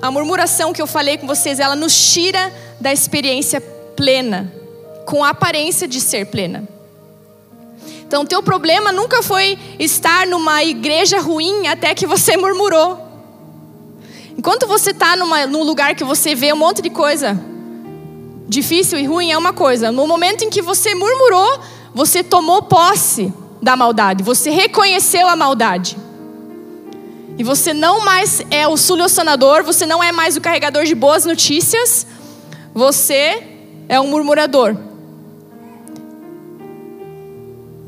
a 0.00 0.10
murmuração 0.10 0.72
que 0.72 0.80
eu 0.80 0.86
falei 0.86 1.18
com 1.18 1.26
vocês, 1.26 1.60
ela 1.60 1.76
nos 1.76 2.12
tira 2.12 2.50
da 2.80 2.92
experiência 2.92 3.60
plena, 3.60 4.52
com 5.04 5.24
a 5.24 5.30
aparência 5.30 5.86
de 5.86 6.00
ser 6.00 6.26
plena. 6.26 6.68
Então, 8.06 8.24
teu 8.24 8.42
problema 8.42 8.92
nunca 8.92 9.22
foi 9.22 9.58
estar 9.78 10.26
numa 10.26 10.62
igreja 10.62 11.20
ruim 11.20 11.66
até 11.66 11.94
que 11.94 12.06
você 12.06 12.36
murmurou. 12.38 13.04
Enquanto 14.38 14.66
você 14.66 14.90
está 14.90 15.16
num 15.16 15.62
lugar 15.64 15.94
que 15.94 16.04
você 16.04 16.34
vê 16.34 16.52
um 16.52 16.56
monte 16.56 16.82
de 16.82 16.90
coisa 16.90 17.38
difícil 18.48 18.98
e 18.98 19.06
ruim, 19.06 19.32
é 19.32 19.38
uma 19.38 19.52
coisa. 19.52 19.90
No 19.90 20.06
momento 20.06 20.44
em 20.44 20.50
que 20.50 20.62
você 20.62 20.94
murmurou, 20.94 21.60
você 21.92 22.22
tomou 22.22 22.62
posse 22.62 23.32
da 23.60 23.76
maldade, 23.76 24.22
você 24.22 24.50
reconheceu 24.50 25.28
a 25.28 25.34
maldade. 25.34 25.96
E 27.38 27.42
você 27.42 27.74
não 27.74 28.04
mais 28.04 28.40
é 28.50 28.66
o 28.66 28.76
solucionador, 28.76 29.62
você 29.62 29.84
não 29.84 30.02
é 30.02 30.12
mais 30.12 30.36
o 30.36 30.40
carregador 30.40 30.84
de 30.84 30.94
boas 30.94 31.24
notícias, 31.24 32.06
você 32.76 33.42
é 33.88 33.98
um 33.98 34.06
murmurador. 34.06 34.76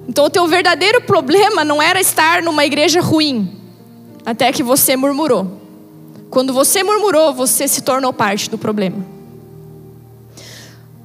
Então 0.08 0.24
o 0.24 0.30
teu 0.30 0.46
verdadeiro 0.46 1.02
problema 1.02 1.62
não 1.62 1.82
era 1.82 2.00
estar 2.00 2.42
numa 2.42 2.64
igreja 2.64 3.02
ruim, 3.02 3.54
até 4.24 4.50
que 4.50 4.62
você 4.62 4.96
murmurou. 4.96 5.60
Quando 6.30 6.54
você 6.54 6.82
murmurou, 6.82 7.34
você 7.34 7.68
se 7.68 7.82
tornou 7.82 8.14
parte 8.14 8.48
do 8.48 8.56
problema. 8.56 9.04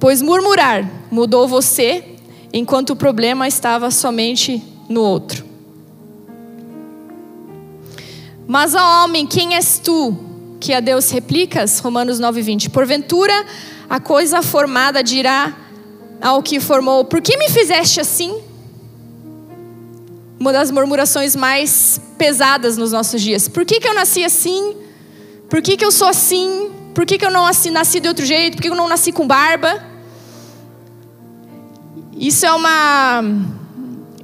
Pois 0.00 0.22
murmurar 0.22 0.90
mudou 1.10 1.46
você 1.46 2.16
enquanto 2.54 2.90
o 2.90 2.96
problema 2.96 3.46
estava 3.46 3.90
somente 3.90 4.62
no 4.88 5.02
outro. 5.02 5.44
Mas, 8.46 8.74
ó 8.74 9.04
homem, 9.04 9.26
quem 9.26 9.54
és 9.54 9.78
tu 9.78 10.16
que 10.58 10.72
a 10.72 10.80
Deus 10.80 11.10
replicas? 11.10 11.78
Romanos 11.80 12.18
9:20. 12.18 12.70
Porventura 12.70 13.44
a 13.88 14.00
coisa 14.00 14.42
formada 14.42 15.02
dirá 15.02 15.54
ao 16.20 16.42
que 16.42 16.60
formou: 16.60 17.04
Por 17.04 17.20
que 17.20 17.36
me 17.36 17.48
fizeste 17.48 18.00
assim? 18.00 18.42
Uma 20.38 20.52
das 20.52 20.70
murmurações 20.70 21.36
mais 21.36 22.00
pesadas 22.18 22.76
nos 22.76 22.92
nossos 22.92 23.20
dias. 23.20 23.48
Por 23.48 23.64
que, 23.64 23.80
que 23.80 23.88
eu 23.88 23.94
nasci 23.94 24.24
assim? 24.24 24.76
Por 25.48 25.62
que, 25.62 25.76
que 25.76 25.84
eu 25.84 25.92
sou 25.92 26.08
assim? 26.08 26.70
Por 26.94 27.06
que, 27.06 27.18
que 27.18 27.24
eu 27.24 27.30
não 27.30 27.44
nasci, 27.44 27.70
nasci 27.70 28.00
de 28.00 28.08
outro 28.08 28.24
jeito? 28.24 28.56
Por 28.56 28.62
que 28.62 28.68
eu 28.68 28.74
não 28.74 28.88
nasci 28.88 29.12
com 29.12 29.26
barba? 29.26 29.82
Isso 32.16 32.46
é 32.46 32.52
uma 32.52 33.22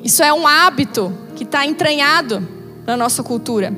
isso 0.02 0.22
é 0.22 0.32
um 0.32 0.46
hábito 0.46 1.12
que 1.36 1.44
está 1.44 1.66
entranhado 1.66 2.46
na 2.86 2.96
nossa 2.96 3.22
cultura. 3.22 3.76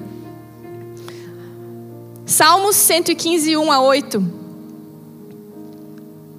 Salmos 2.24 2.76
115, 2.76 3.56
1 3.56 3.72
a 3.72 3.80
8 3.80 4.41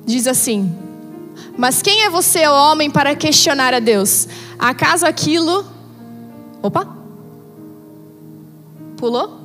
diz 0.06 0.28
assim: 0.28 0.74
Mas 1.58 1.82
quem 1.82 2.04
é 2.04 2.10
você, 2.10 2.48
homem, 2.48 2.90
para 2.90 3.16
questionar 3.16 3.74
a 3.74 3.80
Deus? 3.80 4.28
Acaso 4.58 5.06
aquilo. 5.06 5.66
Opa! 6.62 6.88
Pulou? 8.98 9.40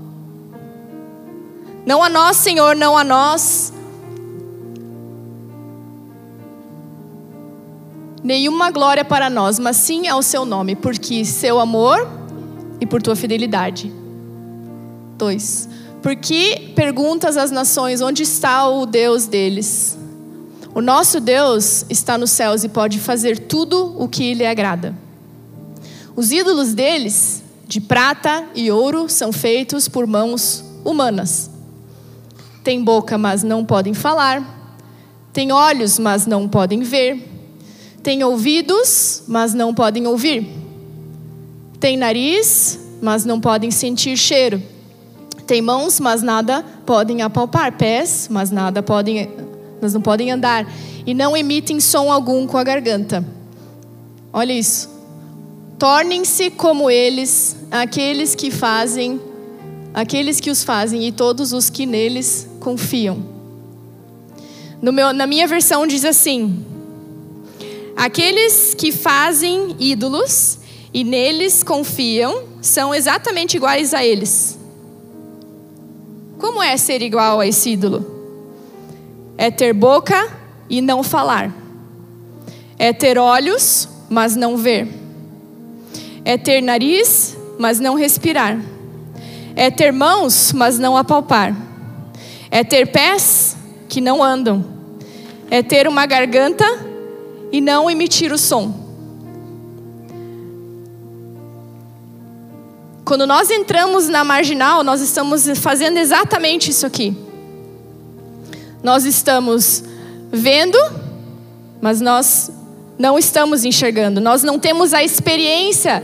Não 1.85 2.03
a 2.03 2.09
nós, 2.09 2.37
Senhor, 2.37 2.77
não 2.77 2.99
a 2.99 3.03
nós, 3.03 3.73
nenhuma 8.23 8.71
glória 8.71 9.05
para 9.05 9.31
nós, 9.31 9.59
mas 9.59 9.77
sim 9.79 10.07
ao 10.07 10.23
seu 10.23 10.45
nome, 10.45 10.77
porque 10.77 11.25
seu 11.25 11.59
amor 11.59 12.07
e 12.81 12.87
por 12.87 13.03
tua 13.03 13.17
fidelidade. 13.17 13.93
Dois. 15.17 15.69
Porque 16.03 16.73
perguntas 16.77 17.37
às 17.37 17.51
nações 17.51 18.01
onde 18.01 18.23
está 18.23 18.69
o 18.69 18.87
Deus 18.87 19.27
deles? 19.27 19.98
O 20.79 20.81
nosso 20.81 21.19
Deus 21.19 21.85
está 21.91 22.17
nos 22.17 22.31
céus 22.31 22.63
e 22.63 22.69
pode 22.69 23.01
fazer 23.01 23.37
tudo 23.37 23.97
o 23.99 24.07
que 24.07 24.33
lhe 24.33 24.47
agrada. 24.47 24.95
Os 26.15 26.31
ídolos 26.31 26.73
deles, 26.73 27.43
de 27.67 27.81
prata 27.81 28.45
e 28.55 28.71
ouro, 28.71 29.09
são 29.09 29.33
feitos 29.33 29.89
por 29.89 30.07
mãos 30.07 30.63
humanas. 30.85 31.51
Tem 32.63 32.81
boca, 32.81 33.19
mas 33.19 33.43
não 33.43 33.65
podem 33.65 33.93
falar. 33.93 34.41
Tem 35.33 35.51
olhos, 35.51 35.99
mas 35.99 36.29
não 36.29 36.47
podem 36.49 36.81
ver. 36.83 37.29
Tem 38.01 38.23
ouvidos, 38.23 39.25
mas 39.27 39.53
não 39.55 39.75
podem 39.75 40.07
ouvir. 40.07 40.49
Tem 41.81 41.97
nariz, 41.97 42.79
mas 43.03 43.25
não 43.25 43.41
podem 43.41 43.73
sentir 43.73 44.17
cheiro. 44.17 44.63
Tem 45.45 45.61
mãos, 45.61 45.99
mas 45.99 46.23
nada 46.23 46.65
podem 46.87 47.21
apalpar. 47.23 47.73
Pés, 47.77 48.29
mas 48.31 48.53
nada 48.53 48.81
podem, 48.81 49.29
mas 49.81 49.95
não 49.95 50.01
podem 50.01 50.31
andar. 50.31 50.71
E 51.07 51.15
não 51.15 51.37
emitem 51.37 51.81
som 51.81 52.11
algum 52.11 52.47
com 52.47 52.59
a 52.59 52.65
garganta. 52.65 53.25
Olha 54.33 54.53
isso. 54.53 54.89
Tornem-se 55.79 56.51
como 56.51 56.91
eles, 56.91 57.57
aqueles 57.71 58.35
que 58.35 58.51
fazem, 58.51 59.21
aqueles 59.95 60.41
que 60.41 60.51
os 60.51 60.65
fazem 60.65 61.07
e 61.07 61.13
todos 61.13 61.53
os 61.53 61.71
que 61.71 61.87
neles 61.87 62.49
confiam. 62.61 63.23
Meu, 64.83 65.13
na 65.13 65.27
minha 65.27 65.47
versão 65.47 65.87
diz 65.87 66.05
assim: 66.05 66.65
Aqueles 67.97 68.75
que 68.75 68.93
fazem 68.93 69.77
ídolos 69.79 70.59
e 70.93 71.05
neles 71.05 71.63
confiam 71.63 72.45
são 72.61 72.95
exatamente 72.95 73.57
iguais 73.57 73.95
a 73.95 74.05
eles. 74.05 74.59
Como 76.39 76.63
é 76.63 76.77
ser 76.77 77.03
igual 77.03 77.41
a 77.41 77.47
esse 77.47 77.71
ídolo? 77.71 78.18
É 79.39 79.53
ter 79.53 79.73
boca 79.73 80.29
e 80.69 80.81
não 80.81 81.05
falar. 81.05 81.55
É 82.77 82.93
ter 82.93 83.17
olhos, 83.17 83.89
mas 84.11 84.35
não 84.35 84.57
ver. 84.57 84.89
É 86.25 86.37
ter 86.37 86.61
nariz, 86.61 87.37
mas 87.57 87.79
não 87.79 87.95
respirar. 87.95 88.61
É 89.55 89.71
ter 89.71 89.93
mãos, 89.93 90.53
mas 90.53 90.79
não 90.79 90.97
apalpar. 90.97 91.55
É 92.51 92.65
ter 92.65 92.87
pés 92.87 93.57
que 93.89 94.01
não 94.01 94.23
andam. 94.23 94.65
É 95.51 95.63
ter 95.63 95.87
uma 95.87 96.05
garganta 96.05 96.67
e 97.53 97.61
não 97.61 97.89
emitir 97.89 98.33
o 98.33 98.39
som. 98.39 98.87
Quando 103.05 103.27
nós 103.27 103.51
entramos 103.51 104.09
na 104.09 104.23
marginal, 104.23 104.85
nós 104.85 105.01
estamos 105.01 105.47
fazendo 105.59 105.97
exatamente 105.97 106.71
isso 106.71 106.85
aqui. 106.85 107.28
Nós 108.83 109.05
estamos 109.05 109.83
vendo, 110.31 110.79
mas 111.81 112.01
nós 112.01 112.51
não 112.99 113.19
estamos 113.19 113.65
enxergando. 113.65 114.21
Nós 114.21 114.43
não 114.43 114.59
temos 114.59 114.93
a 114.93 115.03
experiência 115.03 116.03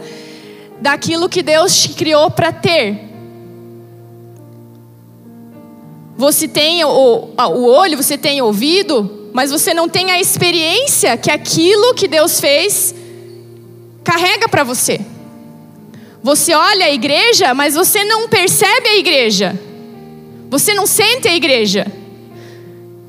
daquilo 0.81 1.29
que 1.29 1.43
Deus 1.43 1.77
te 1.77 1.91
criou 1.91 2.31
para 2.31 2.53
ter. 2.53 3.01
Você 6.17 6.47
tem 6.47 6.85
o, 6.85 6.89
o 6.89 7.65
olho, 7.67 7.97
você 7.97 8.17
tem 8.17 8.41
ouvido, 8.41 9.31
mas 9.33 9.51
você 9.51 9.75
não 9.75 9.89
tem 9.89 10.13
a 10.13 10.21
experiência 10.21 11.17
que 11.17 11.31
aquilo 11.31 11.95
que 11.95 12.07
Deus 12.07 12.41
fez 12.41 12.95
carrega 14.05 14.49
para 14.49 14.63
você. 14.63 15.01
Você 16.23 16.55
olha 16.55 16.87
a 16.87 16.91
igreja, 16.91 17.53
mas 17.53 17.75
você 17.75 18.05
não 18.05 18.29
percebe 18.29 18.89
a 18.89 18.97
igreja. 18.97 19.59
Você 20.49 20.73
não 20.73 20.87
sente 20.87 21.27
a 21.27 21.35
igreja. 21.35 21.87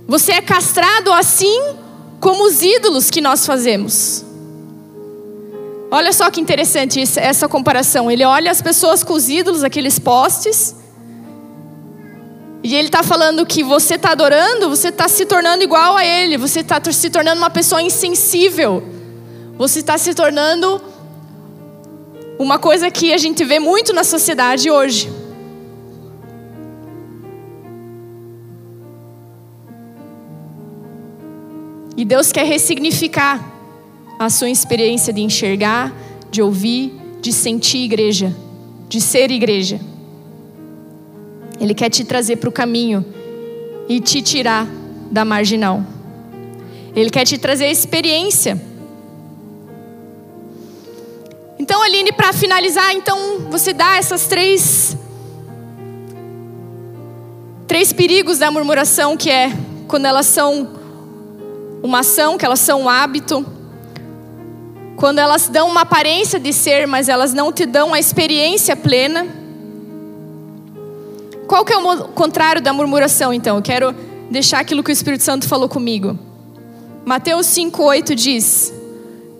Você 0.07 0.33
é 0.33 0.41
castrado 0.41 1.11
assim 1.11 1.75
como 2.19 2.43
os 2.45 2.61
ídolos 2.61 3.09
que 3.09 3.21
nós 3.21 3.45
fazemos. 3.45 4.23
Olha 5.91 6.11
só 6.11 6.29
que 6.29 6.41
interessante 6.41 7.01
essa 7.17 7.47
comparação. 7.47 8.09
Ele 8.11 8.23
olha 8.23 8.51
as 8.51 8.61
pessoas 8.61 9.03
com 9.03 9.13
os 9.13 9.29
ídolos, 9.29 9.63
aqueles 9.63 9.97
postes. 9.97 10.75
E 12.63 12.75
ele 12.75 12.87
está 12.87 13.03
falando 13.03 13.45
que 13.45 13.63
você 13.63 13.95
está 13.95 14.11
adorando, 14.11 14.69
você 14.69 14.89
está 14.89 15.07
se 15.07 15.25
tornando 15.25 15.63
igual 15.63 15.95
a 15.95 16.05
ele. 16.05 16.37
Você 16.37 16.61
está 16.61 16.81
se 16.91 17.09
tornando 17.09 17.37
uma 17.37 17.49
pessoa 17.49 17.81
insensível. 17.81 18.83
Você 19.57 19.79
está 19.79 19.97
se 19.97 20.13
tornando 20.13 20.81
uma 22.37 22.59
coisa 22.59 22.91
que 22.91 23.13
a 23.13 23.17
gente 23.17 23.45
vê 23.45 23.59
muito 23.59 23.93
na 23.93 24.03
sociedade 24.03 24.69
hoje. 24.69 25.24
E 31.97 32.03
Deus 32.03 32.31
quer 32.31 32.45
ressignificar 32.45 33.53
a 34.19 34.29
sua 34.29 34.49
experiência 34.49 35.13
de 35.13 35.21
enxergar, 35.21 35.93
de 36.29 36.41
ouvir, 36.41 36.93
de 37.21 37.31
sentir 37.31 37.79
igreja, 37.79 38.35
de 38.87 38.99
ser 39.01 39.31
igreja. 39.31 39.79
Ele 41.59 41.73
quer 41.73 41.89
te 41.89 42.03
trazer 42.03 42.37
para 42.37 42.49
o 42.49 42.51
caminho 42.51 43.05
e 43.87 43.99
te 43.99 44.21
tirar 44.21 44.67
da 45.11 45.23
marginal. 45.23 45.83
Ele 46.95 47.09
quer 47.09 47.25
te 47.25 47.37
trazer 47.37 47.67
experiência 47.67 48.59
então, 51.65 51.81
Aline, 51.81 52.11
para 52.11 52.31
finalizar, 52.31 52.93
então 52.93 53.47
você 53.49 53.73
dá 53.73 53.95
essas 53.95 54.27
três 54.27 54.95
três 57.67 57.91
perigos 57.91 58.37
da 58.37 58.51
murmuração, 58.51 59.17
que 59.17 59.31
é 59.31 59.51
quando 59.87 60.05
elas 60.05 60.27
são 60.27 60.74
uma 61.85 61.99
ação, 61.99 62.37
que 62.37 62.45
elas 62.45 62.59
são 62.59 62.81
um 62.81 62.89
hábito, 62.89 63.45
quando 64.97 65.19
elas 65.19 65.47
dão 65.47 65.69
uma 65.69 65.81
aparência 65.81 66.39
de 66.39 66.51
ser, 66.51 66.87
mas 66.87 67.07
elas 67.07 67.33
não 67.33 67.51
te 67.51 67.65
dão 67.65 67.93
a 67.93 67.99
experiência 67.99 68.75
plena. 68.75 69.27
Qual 71.47 71.63
que 71.63 71.71
é 71.71 71.77
o 71.77 72.07
contrário 72.09 72.61
da 72.61 72.73
murmuração, 72.73 73.33
então? 73.33 73.57
Eu 73.57 73.61
quero 73.61 73.95
deixar 74.31 74.59
aquilo 74.59 74.83
que 74.83 74.89
o 74.89 74.93
Espírito 74.93 75.23
Santo 75.23 75.47
falou 75.47 75.69
comigo. 75.69 76.17
Mateus 77.05 77.45
5:8 77.47 78.15
diz: 78.15 78.73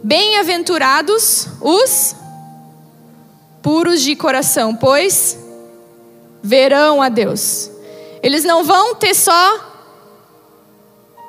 Bem-aventurados 0.03 1.47
os 1.59 2.15
puros 3.63 4.01
de 4.03 4.15
coração, 4.15 4.75
pois 4.75 5.39
verão 6.43 7.01
a 7.01 7.09
Deus. 7.09 7.71
Eles 8.21 8.43
não 8.43 8.63
vão 8.63 8.93
ter 8.93 9.15
só 9.15 9.74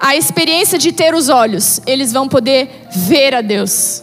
a 0.01 0.16
experiência 0.16 0.78
de 0.78 0.92
ter 0.92 1.14
os 1.14 1.28
olhos, 1.28 1.80
eles 1.86 2.12
vão 2.12 2.28
poder 2.28 2.88
ver 2.94 3.34
a 3.34 3.40
Deus. 3.40 4.03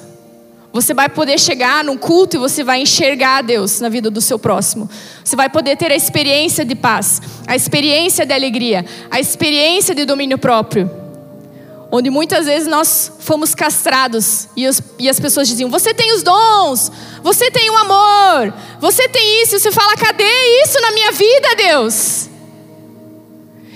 Você 0.72 0.94
vai 0.94 1.08
poder 1.08 1.40
chegar 1.40 1.84
num 1.84 1.96
culto 1.96 2.36
e 2.36 2.40
você 2.40 2.64
vai 2.64 2.82
enxergar 2.82 3.38
a 3.38 3.42
Deus 3.44 3.80
na 3.80 3.90
vida 3.90 4.10
do 4.10 4.20
seu 4.20 4.40
próximo. 4.40 4.90
Você 5.24 5.36
vai 5.36 5.48
poder 5.48 5.78
ter 5.78 5.92
a 5.92 5.96
experiência 5.96 6.66
de 6.66 6.74
paz, 6.74 7.22
a 7.46 7.56
experiência 7.56 8.26
de 8.26 8.34
alegria, 8.34 8.84
a 9.12 9.20
experiência 9.20 9.94
de 9.94 10.04
domínio 10.04 10.38
próprio 10.38 11.04
onde 11.96 12.10
muitas 12.10 12.48
vezes 12.48 12.68
nós 12.68 13.12
fomos 13.20 13.54
castrados 13.54 14.48
e, 14.58 14.68
os, 14.68 14.82
e, 14.98 15.08
as 15.08 15.20
pessoas 15.20 15.48
diziam: 15.48 15.70
Você 15.70 15.94
tem 15.94 16.12
os 16.12 16.24
dons, 16.24 16.92
você 17.22 17.52
tem 17.52 17.70
o 17.70 17.78
amor, 17.78 18.52
você 18.80 19.08
tem 19.08 19.44
isso. 19.44 19.56
E 19.56 19.60
você 19.60 19.72
fala: 19.72 19.96
Cadê 19.96 20.24
isso 20.64 20.82
na 20.82 20.92
minha 20.92 21.12
vida, 21.12 21.56
Deus? 21.56 22.30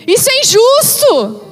Isso 0.07 0.29
é 0.31 0.39
injusto. 0.39 1.46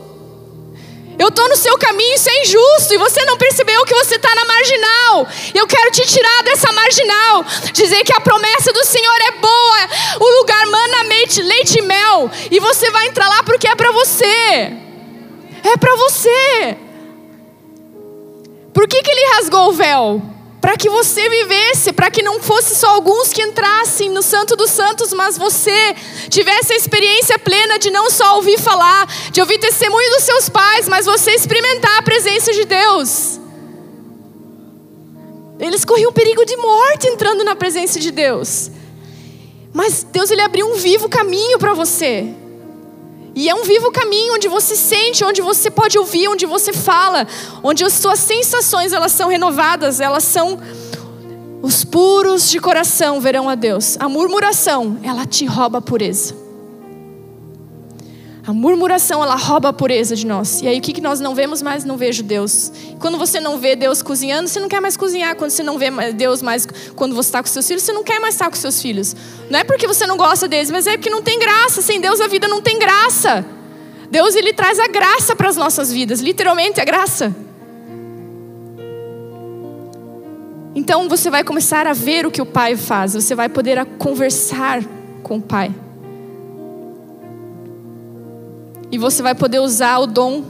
Eu 1.17 1.29
estou 1.29 1.47
no 1.49 1.55
seu 1.55 1.77
caminho, 1.77 2.15
isso 2.15 2.29
é 2.29 2.41
injusto. 2.41 2.93
E 2.93 2.97
você 2.97 3.23
não 3.25 3.37
percebeu 3.37 3.85
que 3.85 3.93
você 3.93 4.15
está 4.15 4.33
na 4.35 4.45
marginal. 4.45 5.27
Eu 5.53 5.67
quero 5.67 5.91
te 5.91 6.05
tirar 6.05 6.43
dessa 6.43 6.71
marginal. 6.71 7.45
Dizer 7.73 8.03
que 8.03 8.13
a 8.13 8.19
promessa 8.19 8.71
do 8.73 8.85
Senhor 8.85 9.21
é 9.27 9.31
boa. 9.31 9.89
O 10.19 10.39
lugar 10.41 10.65
mana 10.67 11.03
leite 11.41 11.79
e 11.79 11.81
mel. 11.81 12.29
E 12.51 12.59
você 12.59 12.91
vai 12.91 13.07
entrar 13.07 13.29
lá 13.29 13.43
porque 13.43 13.67
é 13.67 13.75
para 13.75 13.91
você 13.91 14.85
é 15.67 15.77
para 15.77 15.95
você. 15.95 16.77
Por 18.73 18.87
que, 18.87 19.01
que 19.01 19.09
ele 19.09 19.33
rasgou 19.33 19.69
o 19.69 19.73
véu? 19.73 20.21
Para 20.65 20.77
que 20.77 20.89
você 20.89 21.29
vivesse, 21.29 21.93
para 21.93 22.09
que 22.09 22.23
não 22.23 22.41
fosse 22.41 22.73
só 22.75 22.87
alguns 22.87 23.31
que 23.31 23.39
entrassem 23.39 24.09
no 24.09 24.23
Santo 24.23 24.55
dos 24.55 24.71
Santos, 24.71 25.13
mas 25.13 25.37
você 25.37 25.93
tivesse 26.27 26.73
a 26.73 26.75
experiência 26.75 27.37
plena 27.37 27.77
de 27.77 27.91
não 27.91 28.09
só 28.09 28.37
ouvir 28.37 28.59
falar, 28.59 29.05
de 29.31 29.39
ouvir 29.39 29.59
testemunho 29.59 30.09
dos 30.09 30.23
seus 30.23 30.49
pais, 30.49 30.89
mas 30.89 31.05
você 31.05 31.29
experimentar 31.33 31.99
a 31.99 32.01
presença 32.01 32.51
de 32.51 32.65
Deus. 32.65 33.39
Eles 35.59 35.85
corriam 35.85 36.11
perigo 36.11 36.43
de 36.43 36.57
morte 36.57 37.09
entrando 37.09 37.43
na 37.43 37.55
presença 37.55 37.99
de 37.99 38.09
Deus. 38.09 38.71
Mas 39.71 40.01
Deus 40.01 40.31
ele 40.31 40.41
abriu 40.41 40.65
um 40.65 40.77
vivo 40.77 41.07
caminho 41.07 41.59
para 41.59 41.75
você. 41.75 42.33
E 43.35 43.49
é 43.49 43.53
um 43.53 43.63
vivo 43.63 43.91
caminho 43.91 44.35
onde 44.35 44.47
você 44.47 44.77
sente, 44.77 45.25
onde 45.25 45.41
você 45.41 45.69
pode 45.69 45.99
ouvir, 45.99 46.29
onde 46.29 46.45
você 46.45 46.71
fala, 46.71 47.27
onde 47.61 47.83
as 47.83 47.91
suas 47.93 48.19
sensações 48.19 48.93
elas 48.93 49.11
são 49.11 49.27
renovadas, 49.27 49.99
elas 49.99 50.23
são 50.23 50.57
os 51.61 51.83
puros 51.83 52.49
de 52.49 52.59
coração 52.59 53.19
verão 53.19 53.49
a 53.49 53.55
Deus. 53.55 53.97
A 53.99 54.07
murmuração, 54.07 54.97
ela 55.03 55.25
te 55.25 55.45
rouba 55.45 55.79
a 55.79 55.81
pureza. 55.81 56.44
A 58.47 58.53
murmuração, 58.53 59.23
ela 59.23 59.35
rouba 59.35 59.69
a 59.69 59.73
pureza 59.73 60.15
de 60.15 60.27
nós. 60.27 60.61
E 60.61 60.67
aí 60.67 60.77
o 60.77 60.81
que, 60.81 61.01
nós 61.01 61.19
não 61.19 61.33
vemos 61.33 61.63
mais? 61.63 61.83
Não 61.83 61.97
vejo 61.97 62.21
Deus. 62.21 62.71
Quando 62.99 63.17
você 63.17 63.39
não 63.39 63.57
vê 63.57 63.75
Deus 63.75 64.03
cozinhando, 64.03 64.47
você 64.47 64.59
não 64.59 64.69
quer 64.69 64.79
mais 64.79 64.95
cozinhar. 64.95 65.35
Quando 65.35 65.49
você 65.49 65.63
não 65.63 65.79
vê 65.79 65.89
Deus 66.13 66.43
mais 66.43 66.67
quando 66.95 67.15
você 67.15 67.29
está 67.29 67.41
com 67.41 67.49
seus 67.49 67.67
filhos, 67.67 67.81
você 67.81 67.91
não 67.91 68.03
quer 68.03 68.19
mais 68.19 68.35
estar 68.35 68.47
com 68.47 68.55
seus 68.55 68.79
filhos. 68.79 69.15
Não 69.49 69.57
é 69.57 69.63
porque 69.63 69.87
você 69.87 70.05
não 70.05 70.15
gosta 70.15 70.47
deles, 70.47 70.69
mas 70.69 70.85
é 70.85 70.95
porque 70.95 71.09
não 71.09 71.23
tem 71.23 71.39
graça. 71.39 71.81
Sem 71.81 71.99
Deus 71.99 72.21
a 72.21 72.27
vida 72.27 72.47
não 72.47 72.61
tem 72.61 72.77
graça. 72.77 73.43
Deus 74.11 74.35
ele 74.35 74.53
traz 74.53 74.77
a 74.77 74.87
graça 74.87 75.35
para 75.35 75.49
as 75.49 75.57
nossas 75.57 75.91
vidas, 75.91 76.19
literalmente 76.19 76.79
a 76.79 76.85
graça. 76.85 77.35
Então 80.75 81.09
você 81.09 81.31
vai 81.31 81.43
começar 81.43 81.87
a 81.87 81.93
ver 81.93 82.27
o 82.27 82.31
que 82.31 82.41
o 82.41 82.45
Pai 82.45 82.75
faz, 82.75 83.15
você 83.15 83.33
vai 83.33 83.49
poder 83.49 83.83
conversar 83.97 84.83
com 85.23 85.37
o 85.37 85.41
Pai. 85.41 85.73
E 88.95 88.97
você 88.97 89.21
vai 89.21 89.35
poder 89.35 89.59
usar 89.59 89.97
o 89.99 90.07
dom 90.07 90.41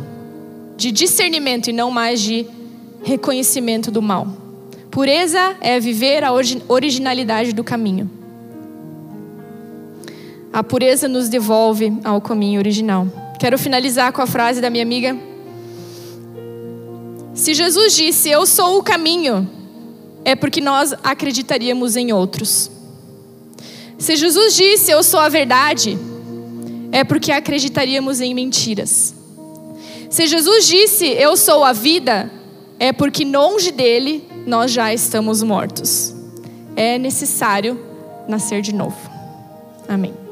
de 0.77 0.91
discernimento 0.91 1.71
e 1.71 1.73
não 1.73 1.89
mais 1.89 2.21
de 2.21 2.45
reconhecimento 3.03 3.89
do 3.89 4.03
mal. 4.03 4.27
Pureza 4.91 5.55
é 5.61 5.79
viver 5.79 6.23
a 6.23 6.29
originalidade 6.67 7.53
do 7.53 7.63
caminho. 7.63 8.07
A 10.53 10.63
pureza 10.63 11.07
nos 11.07 11.27
devolve 11.27 11.91
ao 12.03 12.21
caminho 12.21 12.59
original. 12.59 13.07
Quero 13.39 13.57
finalizar 13.57 14.13
com 14.13 14.21
a 14.21 14.27
frase 14.27 14.61
da 14.61 14.69
minha 14.69 14.83
amiga. 14.83 15.17
Se 17.33 17.55
Jesus 17.55 17.95
disse, 17.95 18.29
Eu 18.29 18.45
sou 18.45 18.77
o 18.77 18.83
caminho, 18.83 19.49
é 20.23 20.35
porque 20.35 20.61
nós 20.61 20.93
acreditaríamos 21.03 21.95
em 21.95 22.13
outros. 22.13 22.69
Se 23.97 24.15
Jesus 24.15 24.55
disse, 24.55 24.91
Eu 24.91 25.01
sou 25.01 25.19
a 25.19 25.29
verdade, 25.29 25.97
é 26.91 27.03
porque 27.03 27.31
acreditaríamos 27.31 28.21
em 28.21 28.33
mentiras. 28.33 29.13
Se 30.09 30.27
Jesus 30.27 30.67
disse, 30.67 31.05
Eu 31.07 31.35
sou 31.35 31.63
a 31.63 31.73
vida, 31.73 32.31
é 32.79 32.93
porque 32.93 33.25
longe 33.25 33.71
dele 33.71 34.23
nós 34.45 34.71
já 34.71 34.93
estamos 34.93 35.41
mortos. 35.43 36.13
É 36.75 36.97
necessário 36.97 37.79
nascer 38.27 38.61
de 38.61 38.73
novo. 38.73 38.97
Amém. 39.87 40.24